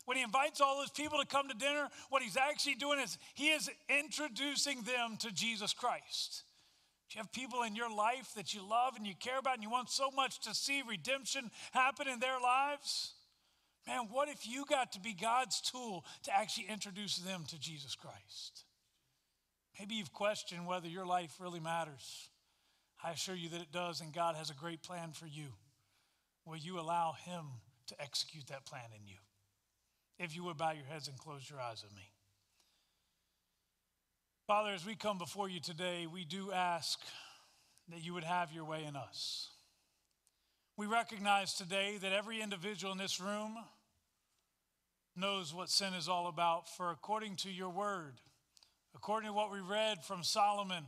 When 0.06 0.16
he 0.16 0.22
invites 0.22 0.60
all 0.60 0.78
those 0.78 0.90
people 0.90 1.18
to 1.18 1.26
come 1.26 1.48
to 1.48 1.54
dinner, 1.54 1.88
what 2.10 2.22
he's 2.22 2.36
actually 2.36 2.76
doing 2.76 3.00
is 3.00 3.18
he 3.34 3.48
is 3.48 3.68
introducing 3.88 4.82
them 4.82 5.16
to 5.18 5.32
Jesus 5.32 5.72
Christ. 5.72 6.44
Do 7.10 7.16
you 7.16 7.22
have 7.22 7.32
people 7.32 7.62
in 7.62 7.76
your 7.76 7.92
life 7.94 8.32
that 8.36 8.54
you 8.54 8.66
love 8.66 8.94
and 8.96 9.06
you 9.06 9.14
care 9.18 9.38
about 9.38 9.54
and 9.54 9.62
you 9.62 9.70
want 9.70 9.90
so 9.90 10.10
much 10.10 10.40
to 10.40 10.54
see 10.54 10.82
redemption 10.88 11.50
happen 11.72 12.08
in 12.08 12.20
their 12.20 12.40
lives? 12.40 13.12
Man, 13.86 14.08
what 14.10 14.28
if 14.28 14.46
you 14.48 14.64
got 14.68 14.92
to 14.92 15.00
be 15.00 15.12
God's 15.12 15.60
tool 15.60 16.04
to 16.24 16.36
actually 16.36 16.66
introduce 16.68 17.18
them 17.18 17.44
to 17.48 17.58
Jesus 17.58 17.94
Christ? 17.94 18.64
Maybe 19.78 19.96
you've 19.96 20.12
questioned 20.12 20.66
whether 20.66 20.88
your 20.88 21.06
life 21.06 21.34
really 21.38 21.60
matters. 21.60 22.28
I 23.06 23.12
assure 23.12 23.36
you 23.36 23.48
that 23.50 23.60
it 23.60 23.70
does, 23.70 24.00
and 24.00 24.12
God 24.12 24.34
has 24.34 24.50
a 24.50 24.54
great 24.54 24.82
plan 24.82 25.12
for 25.12 25.26
you. 25.26 25.46
Will 26.44 26.56
you 26.56 26.80
allow 26.80 27.12
Him 27.12 27.44
to 27.86 28.02
execute 28.02 28.48
that 28.48 28.66
plan 28.66 28.82
in 28.98 29.06
you? 29.06 29.14
If 30.18 30.34
you 30.34 30.42
would 30.42 30.56
bow 30.56 30.72
your 30.72 30.86
heads 30.86 31.06
and 31.06 31.16
close 31.16 31.48
your 31.48 31.60
eyes 31.60 31.84
with 31.84 31.94
me. 31.94 32.02
Father, 34.48 34.70
as 34.70 34.84
we 34.84 34.96
come 34.96 35.18
before 35.18 35.48
you 35.48 35.60
today, 35.60 36.08
we 36.12 36.24
do 36.24 36.50
ask 36.50 36.98
that 37.90 38.04
you 38.04 38.12
would 38.12 38.24
have 38.24 38.52
your 38.52 38.64
way 38.64 38.82
in 38.84 38.96
us. 38.96 39.50
We 40.76 40.86
recognize 40.86 41.54
today 41.54 41.98
that 42.02 42.12
every 42.12 42.42
individual 42.42 42.92
in 42.92 42.98
this 42.98 43.20
room 43.20 43.56
knows 45.14 45.54
what 45.54 45.70
sin 45.70 45.94
is 45.94 46.08
all 46.08 46.26
about, 46.26 46.68
for 46.76 46.90
according 46.90 47.36
to 47.36 47.52
your 47.52 47.70
word, 47.70 48.14
according 48.96 49.28
to 49.28 49.32
what 49.32 49.52
we 49.52 49.60
read 49.60 50.02
from 50.02 50.24
Solomon, 50.24 50.86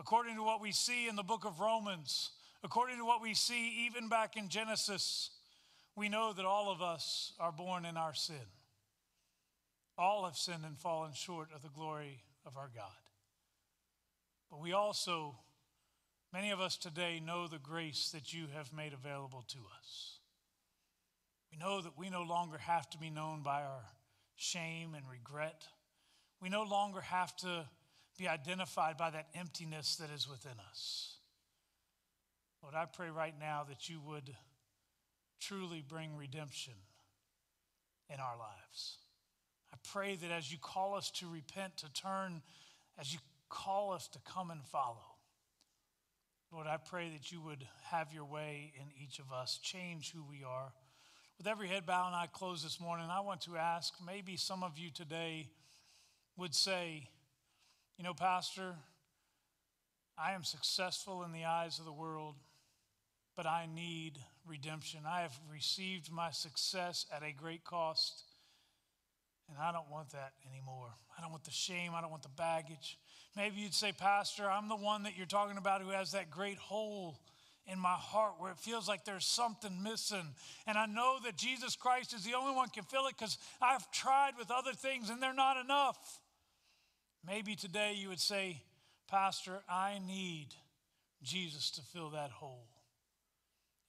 according 0.00 0.36
to 0.36 0.42
what 0.42 0.60
we 0.60 0.72
see 0.72 1.06
in 1.08 1.14
the 1.14 1.22
book 1.22 1.44
of 1.44 1.60
Romans, 1.60 2.30
according 2.64 2.96
to 2.98 3.04
what 3.04 3.22
we 3.22 3.34
see 3.34 3.86
even 3.86 4.08
back 4.08 4.36
in 4.36 4.48
Genesis, 4.48 5.30
we 5.94 6.08
know 6.08 6.32
that 6.32 6.44
all 6.44 6.70
of 6.72 6.80
us 6.80 7.32
are 7.38 7.52
born 7.52 7.84
in 7.84 7.96
our 7.96 8.14
sin. 8.14 8.36
All 9.98 10.24
have 10.24 10.36
sinned 10.36 10.64
and 10.64 10.78
fallen 10.78 11.12
short 11.12 11.48
of 11.54 11.62
the 11.62 11.68
glory 11.68 12.22
of 12.46 12.56
our 12.56 12.70
God. 12.74 12.90
But 14.50 14.60
we 14.60 14.72
also, 14.72 15.36
many 16.32 16.50
of 16.50 16.60
us 16.60 16.76
today, 16.76 17.20
know 17.20 17.46
the 17.46 17.58
grace 17.58 18.10
that 18.14 18.32
you 18.32 18.46
have 18.56 18.72
made 18.72 18.94
available 18.94 19.44
to 19.48 19.58
us. 19.78 20.18
We 21.52 21.58
know 21.58 21.82
that 21.82 21.98
we 21.98 22.08
no 22.08 22.22
longer 22.22 22.58
have 22.58 22.88
to 22.90 22.98
be 22.98 23.10
known 23.10 23.42
by 23.42 23.62
our 23.62 23.84
shame, 24.40 24.94
and 24.94 25.04
regret. 25.10 25.66
We 26.40 26.48
no 26.48 26.62
longer 26.62 27.02
have 27.02 27.36
to 27.38 27.66
be 28.20 28.28
identified 28.28 28.98
by 28.98 29.08
that 29.08 29.28
emptiness 29.34 29.96
that 29.96 30.10
is 30.14 30.28
within 30.28 30.52
us. 30.68 31.14
Lord, 32.62 32.74
I 32.74 32.84
pray 32.84 33.08
right 33.08 33.32
now 33.40 33.64
that 33.66 33.88
you 33.88 33.98
would 34.06 34.30
truly 35.40 35.82
bring 35.88 36.14
redemption 36.18 36.74
in 38.12 38.20
our 38.20 38.36
lives. 38.38 38.98
I 39.72 39.78
pray 39.90 40.16
that 40.16 40.30
as 40.30 40.52
you 40.52 40.58
call 40.60 40.94
us 40.96 41.10
to 41.12 41.28
repent, 41.28 41.78
to 41.78 41.90
turn, 41.94 42.42
as 42.98 43.10
you 43.10 43.20
call 43.48 43.90
us 43.90 44.06
to 44.08 44.18
come 44.30 44.50
and 44.50 44.62
follow, 44.66 45.16
Lord, 46.52 46.66
I 46.66 46.76
pray 46.76 47.08
that 47.10 47.32
you 47.32 47.40
would 47.40 47.66
have 47.84 48.12
your 48.12 48.26
way 48.26 48.74
in 48.76 48.88
each 49.02 49.18
of 49.18 49.32
us, 49.32 49.58
change 49.62 50.12
who 50.12 50.22
we 50.28 50.44
are. 50.44 50.72
With 51.38 51.46
every 51.46 51.68
head 51.68 51.86
bowed 51.86 52.08
and 52.08 52.16
eye 52.16 52.28
closed 52.30 52.66
this 52.66 52.80
morning, 52.80 53.06
I 53.10 53.20
want 53.20 53.40
to 53.42 53.56
ask 53.56 53.94
maybe 54.04 54.36
some 54.36 54.62
of 54.62 54.76
you 54.76 54.90
today 54.90 55.48
would 56.36 56.54
say, 56.54 57.08
You 58.00 58.04
know, 58.04 58.14
Pastor, 58.14 58.76
I 60.16 60.32
am 60.32 60.42
successful 60.42 61.22
in 61.22 61.32
the 61.32 61.44
eyes 61.44 61.78
of 61.78 61.84
the 61.84 61.92
world, 61.92 62.36
but 63.36 63.44
I 63.44 63.68
need 63.74 64.16
redemption. 64.46 65.00
I 65.06 65.20
have 65.20 65.38
received 65.52 66.10
my 66.10 66.30
success 66.30 67.04
at 67.14 67.22
a 67.22 67.30
great 67.30 67.62
cost, 67.62 68.22
and 69.50 69.58
I 69.58 69.70
don't 69.70 69.90
want 69.90 70.12
that 70.12 70.32
anymore. 70.50 70.88
I 71.14 71.20
don't 71.20 71.30
want 71.30 71.44
the 71.44 71.50
shame, 71.50 71.92
I 71.94 72.00
don't 72.00 72.10
want 72.10 72.22
the 72.22 72.30
baggage. 72.30 72.98
Maybe 73.36 73.60
you'd 73.60 73.74
say, 73.74 73.92
Pastor, 73.92 74.50
I'm 74.50 74.70
the 74.70 74.76
one 74.76 75.02
that 75.02 75.18
you're 75.18 75.26
talking 75.26 75.58
about 75.58 75.82
who 75.82 75.90
has 75.90 76.12
that 76.12 76.30
great 76.30 76.56
hole 76.56 77.20
in 77.66 77.78
my 77.78 77.96
heart 77.96 78.36
where 78.38 78.50
it 78.50 78.58
feels 78.58 78.88
like 78.88 79.04
there's 79.04 79.26
something 79.26 79.82
missing. 79.82 80.34
And 80.66 80.78
I 80.78 80.86
know 80.86 81.18
that 81.24 81.36
Jesus 81.36 81.76
Christ 81.76 82.14
is 82.14 82.24
the 82.24 82.32
only 82.32 82.56
one 82.56 82.70
can 82.70 82.84
fill 82.84 83.08
it 83.08 83.16
because 83.18 83.36
I've 83.60 83.90
tried 83.90 84.38
with 84.38 84.50
other 84.50 84.72
things 84.72 85.10
and 85.10 85.22
they're 85.22 85.34
not 85.34 85.62
enough. 85.62 85.98
Maybe 87.26 87.54
today 87.54 87.94
you 87.96 88.08
would 88.08 88.20
say, 88.20 88.62
Pastor, 89.08 89.60
I 89.68 90.00
need 90.06 90.48
Jesus 91.22 91.70
to 91.72 91.82
fill 91.82 92.10
that 92.10 92.30
hole. 92.30 92.68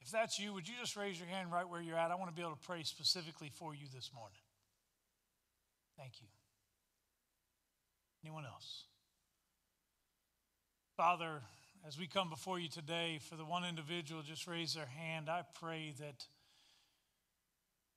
If 0.02 0.10
that's 0.10 0.40
you, 0.40 0.54
would 0.54 0.68
you 0.68 0.74
just 0.80 0.96
raise 0.98 1.20
your 1.20 1.28
hand 1.28 1.52
right 1.52 1.68
where 1.68 1.82
you're 1.82 1.98
at? 1.98 2.12
I 2.12 2.16
want 2.16 2.30
to 2.30 2.36
be 2.36 2.42
able 2.42 2.56
to 2.56 2.68
pray 2.68 2.84
specifically 2.84 3.52
for 3.54 3.74
you 3.74 3.86
this 3.94 4.12
morning. 4.14 4.40
Thank 5.98 6.14
you. 6.22 6.28
Anyone 8.24 8.46
else? 8.46 8.84
Father, 10.98 11.42
as 11.88 11.98
we 11.98 12.08
come 12.08 12.30
before 12.30 12.60
you 12.60 12.68
today, 12.68 13.20
for 13.30 13.36
the 13.36 13.46
one 13.46 13.64
individual 13.64 14.22
just 14.24 14.48
raise 14.48 14.74
their 14.74 14.86
hand, 14.86 15.30
I 15.30 15.44
pray 15.60 15.94
that 16.00 16.26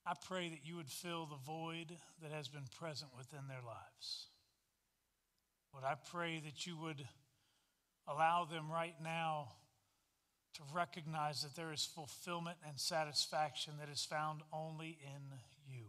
I 0.07 0.13
pray 0.27 0.51
that 0.51 0.67
you 0.67 0.77
would 0.77 0.91
fill 0.91 1.25
the 1.25 1.37
void 1.47 1.97
that 2.23 2.31
has 2.31 2.49
been 2.49 2.67
present 2.79 3.11
within 3.17 3.49
their 3.49 3.63
lives. 3.65 4.27
Lord, 5.75 5.85
I 5.85 5.97
pray 6.13 6.41
that 6.45 6.67
you 6.69 6.77
would 6.77 7.05
allow 8.07 8.45
them 8.45 8.71
right 8.71 8.95
now 9.03 9.49
to 10.55 10.63
recognize 10.73 11.43
that 11.43 11.57
there 11.57 11.73
is 11.73 11.85
fulfillment 11.85 12.59
and 12.65 12.79
satisfaction 12.79 13.75
that 13.81 13.89
is 13.89 14.05
found 14.05 14.43
only 14.53 14.97
in 15.03 15.39
you. 15.69 15.87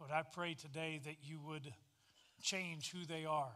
Lord, 0.00 0.10
I 0.10 0.22
pray 0.22 0.54
today 0.54 1.02
that 1.04 1.16
you 1.22 1.38
would 1.46 1.70
change 2.42 2.92
who 2.92 3.04
they 3.04 3.26
are. 3.26 3.52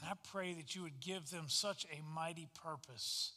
And 0.00 0.08
I 0.10 0.14
pray 0.32 0.54
that 0.54 0.74
you 0.74 0.82
would 0.82 1.00
give 1.00 1.28
them 1.28 1.44
such 1.48 1.84
a 1.92 2.02
mighty 2.14 2.48
purpose. 2.64 3.32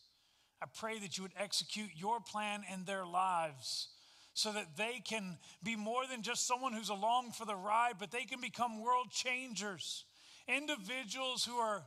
I 0.62 0.67
pray 0.74 1.00
that 1.00 1.17
you 1.17 1.24
would 1.24 1.34
execute 1.38 1.89
your 1.98 2.22
plan 2.22 2.62
in 2.74 2.86
their 2.86 3.06
lives 3.06 3.89
so 4.38 4.52
that 4.52 4.78
they 4.78 5.02
can 5.04 5.36
be 5.63 5.76
more 5.76 6.06
than 6.08 6.21
just 6.21 6.45
someone 6.45 6.71
who's 6.71 6.89
along 6.89 7.32
for 7.32 7.43
the 7.43 7.56
ride, 7.56 7.95
but 7.97 8.12
they 8.12 8.23
can 8.23 8.39
become 8.39 8.84
world 8.84 9.10
changers, 9.10 10.06
individuals 10.47 11.43
who 11.43 11.56
are 11.56 11.82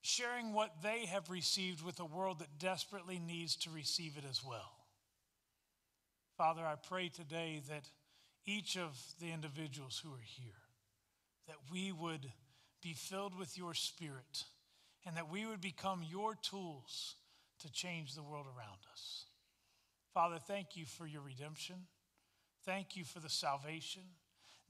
sharing 0.00 0.54
what 0.54 0.70
they 0.82 1.04
have 1.04 1.28
received 1.28 1.84
with 1.84 2.00
a 2.00 2.04
world 2.06 2.38
that 2.38 2.58
desperately 2.58 3.18
needs 3.18 3.54
to 3.54 3.68
receive 3.68 4.16
it 4.16 4.24
as 4.30 4.42
well. 4.42 4.72
Father, 6.38 6.62
I 6.62 6.76
pray 6.76 7.10
today 7.10 7.60
that 7.68 7.84
each 8.46 8.78
of 8.78 8.98
the 9.20 9.30
individuals 9.30 10.00
who 10.02 10.10
are 10.10 10.24
here, 10.24 10.62
that 11.48 11.58
we 11.70 11.92
would 11.92 12.32
be 12.82 12.94
filled 12.94 13.38
with 13.38 13.58
your 13.58 13.74
spirit 13.74 14.44
and 15.04 15.18
that 15.18 15.30
we 15.30 15.44
would 15.44 15.60
become 15.60 16.02
your 16.02 16.34
tools 16.34 17.16
to 17.60 17.70
change 17.70 18.14
the 18.14 18.22
world 18.22 18.46
around 18.46 18.78
us. 18.90 19.26
Father, 20.14 20.38
thank 20.38 20.76
you 20.76 20.86
for 20.86 21.06
your 21.06 21.22
redemption. 21.22 21.74
Thank 22.64 22.96
you 22.96 23.04
for 23.04 23.18
the 23.18 23.28
salvation. 23.28 24.02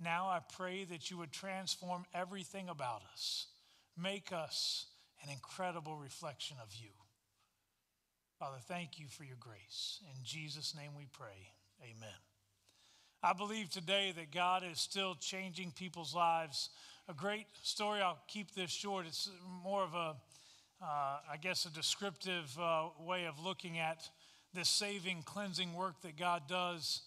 Now 0.02 0.26
I 0.26 0.40
pray 0.56 0.84
that 0.84 1.10
you 1.10 1.18
would 1.18 1.32
transform 1.32 2.06
everything 2.14 2.70
about 2.70 3.02
us, 3.12 3.46
make 3.96 4.32
us 4.32 4.86
an 5.22 5.30
incredible 5.30 5.96
reflection 5.96 6.56
of 6.62 6.74
you. 6.74 6.88
Father, 8.38 8.56
thank 8.66 8.98
you 8.98 9.06
for 9.06 9.24
your 9.24 9.36
grace. 9.38 10.00
In 10.16 10.24
Jesus' 10.24 10.74
name 10.74 10.92
we 10.96 11.06
pray. 11.12 11.52
Amen. 11.82 12.18
I 13.22 13.32
believe 13.32 13.70
today 13.70 14.12
that 14.16 14.32
God 14.32 14.62
is 14.70 14.80
still 14.80 15.14
changing 15.14 15.72
people's 15.72 16.14
lives. 16.14 16.70
A 17.08 17.14
great 17.14 17.46
story, 17.62 18.00
I'll 18.00 18.18
keep 18.28 18.54
this 18.54 18.70
short. 18.70 19.06
It's 19.06 19.30
more 19.62 19.82
of 19.82 19.94
a, 19.94 20.16
uh, 20.82 21.18
I 21.30 21.36
guess, 21.40 21.64
a 21.64 21.70
descriptive 21.70 22.50
uh, 22.58 22.88
way 22.98 23.26
of 23.26 23.38
looking 23.38 23.78
at 23.78 24.08
this 24.54 24.68
saving, 24.68 25.22
cleansing 25.24 25.74
work 25.74 26.00
that 26.02 26.16
God 26.16 26.42
does. 26.48 27.02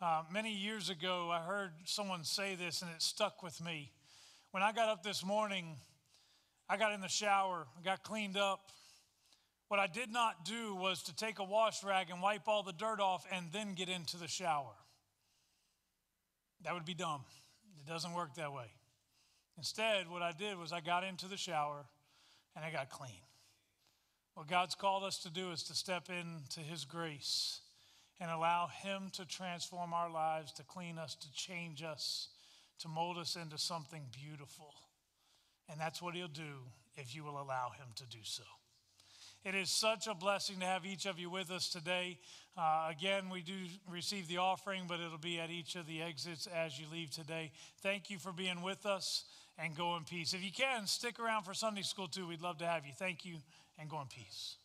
Uh, 0.00 0.22
many 0.32 0.52
years 0.52 0.90
ago, 0.90 1.30
I 1.30 1.40
heard 1.40 1.70
someone 1.84 2.24
say 2.24 2.56
this 2.56 2.82
and 2.82 2.90
it 2.90 3.02
stuck 3.02 3.42
with 3.42 3.64
me. 3.64 3.92
When 4.50 4.62
I 4.62 4.72
got 4.72 4.88
up 4.88 5.02
this 5.02 5.24
morning, 5.24 5.76
I 6.68 6.76
got 6.76 6.92
in 6.92 7.00
the 7.00 7.08
shower, 7.08 7.66
I 7.78 7.82
got 7.82 8.02
cleaned 8.02 8.36
up. 8.36 8.70
What 9.68 9.78
I 9.78 9.86
did 9.86 10.10
not 10.10 10.44
do 10.44 10.74
was 10.74 11.02
to 11.04 11.14
take 11.14 11.38
a 11.38 11.44
wash 11.44 11.84
rag 11.84 12.10
and 12.10 12.20
wipe 12.20 12.48
all 12.48 12.62
the 12.62 12.72
dirt 12.72 13.00
off 13.00 13.24
and 13.30 13.46
then 13.52 13.74
get 13.74 13.88
into 13.88 14.16
the 14.16 14.28
shower. 14.28 14.74
That 16.64 16.74
would 16.74 16.86
be 16.86 16.94
dumb. 16.94 17.22
It 17.78 17.88
doesn't 17.88 18.12
work 18.12 18.34
that 18.36 18.52
way. 18.52 18.72
Instead, 19.56 20.10
what 20.10 20.22
I 20.22 20.32
did 20.32 20.58
was 20.58 20.72
I 20.72 20.80
got 20.80 21.04
into 21.04 21.28
the 21.28 21.36
shower 21.36 21.84
and 22.56 22.64
I 22.64 22.70
got 22.70 22.90
clean. 22.90 23.20
What 24.38 24.46
God's 24.46 24.76
called 24.76 25.02
us 25.02 25.18
to 25.24 25.30
do 25.30 25.50
is 25.50 25.64
to 25.64 25.74
step 25.74 26.08
into 26.08 26.60
His 26.60 26.84
grace 26.84 27.60
and 28.20 28.30
allow 28.30 28.68
Him 28.68 29.10
to 29.14 29.24
transform 29.24 29.92
our 29.92 30.08
lives, 30.08 30.52
to 30.52 30.62
clean 30.62 30.96
us, 30.96 31.16
to 31.16 31.32
change 31.32 31.82
us, 31.82 32.28
to 32.78 32.86
mold 32.86 33.18
us 33.18 33.34
into 33.34 33.58
something 33.58 34.04
beautiful. 34.12 34.72
And 35.68 35.80
that's 35.80 36.00
what 36.00 36.14
He'll 36.14 36.28
do 36.28 36.54
if 36.94 37.16
you 37.16 37.24
will 37.24 37.42
allow 37.42 37.70
Him 37.76 37.88
to 37.96 38.06
do 38.06 38.20
so. 38.22 38.44
It 39.44 39.56
is 39.56 39.70
such 39.70 40.06
a 40.06 40.14
blessing 40.14 40.60
to 40.60 40.66
have 40.66 40.86
each 40.86 41.06
of 41.06 41.18
you 41.18 41.30
with 41.30 41.50
us 41.50 41.68
today. 41.68 42.20
Uh, 42.56 42.92
again, 42.92 43.30
we 43.30 43.42
do 43.42 43.54
receive 43.90 44.28
the 44.28 44.36
offering, 44.36 44.84
but 44.86 45.00
it'll 45.00 45.18
be 45.18 45.40
at 45.40 45.50
each 45.50 45.74
of 45.74 45.88
the 45.88 46.00
exits 46.00 46.46
as 46.46 46.78
you 46.78 46.86
leave 46.92 47.10
today. 47.10 47.50
Thank 47.82 48.08
you 48.08 48.20
for 48.20 48.30
being 48.30 48.62
with 48.62 48.86
us 48.86 49.24
and 49.58 49.76
go 49.76 49.96
in 49.96 50.04
peace. 50.04 50.32
If 50.32 50.44
you 50.44 50.52
can, 50.52 50.86
stick 50.86 51.18
around 51.18 51.42
for 51.42 51.54
Sunday 51.54 51.82
school 51.82 52.06
too. 52.06 52.28
We'd 52.28 52.40
love 52.40 52.58
to 52.58 52.66
have 52.66 52.86
you. 52.86 52.92
Thank 52.96 53.24
you 53.24 53.38
and 53.78 53.88
go 53.88 54.00
in 54.00 54.06
peace. 54.08 54.56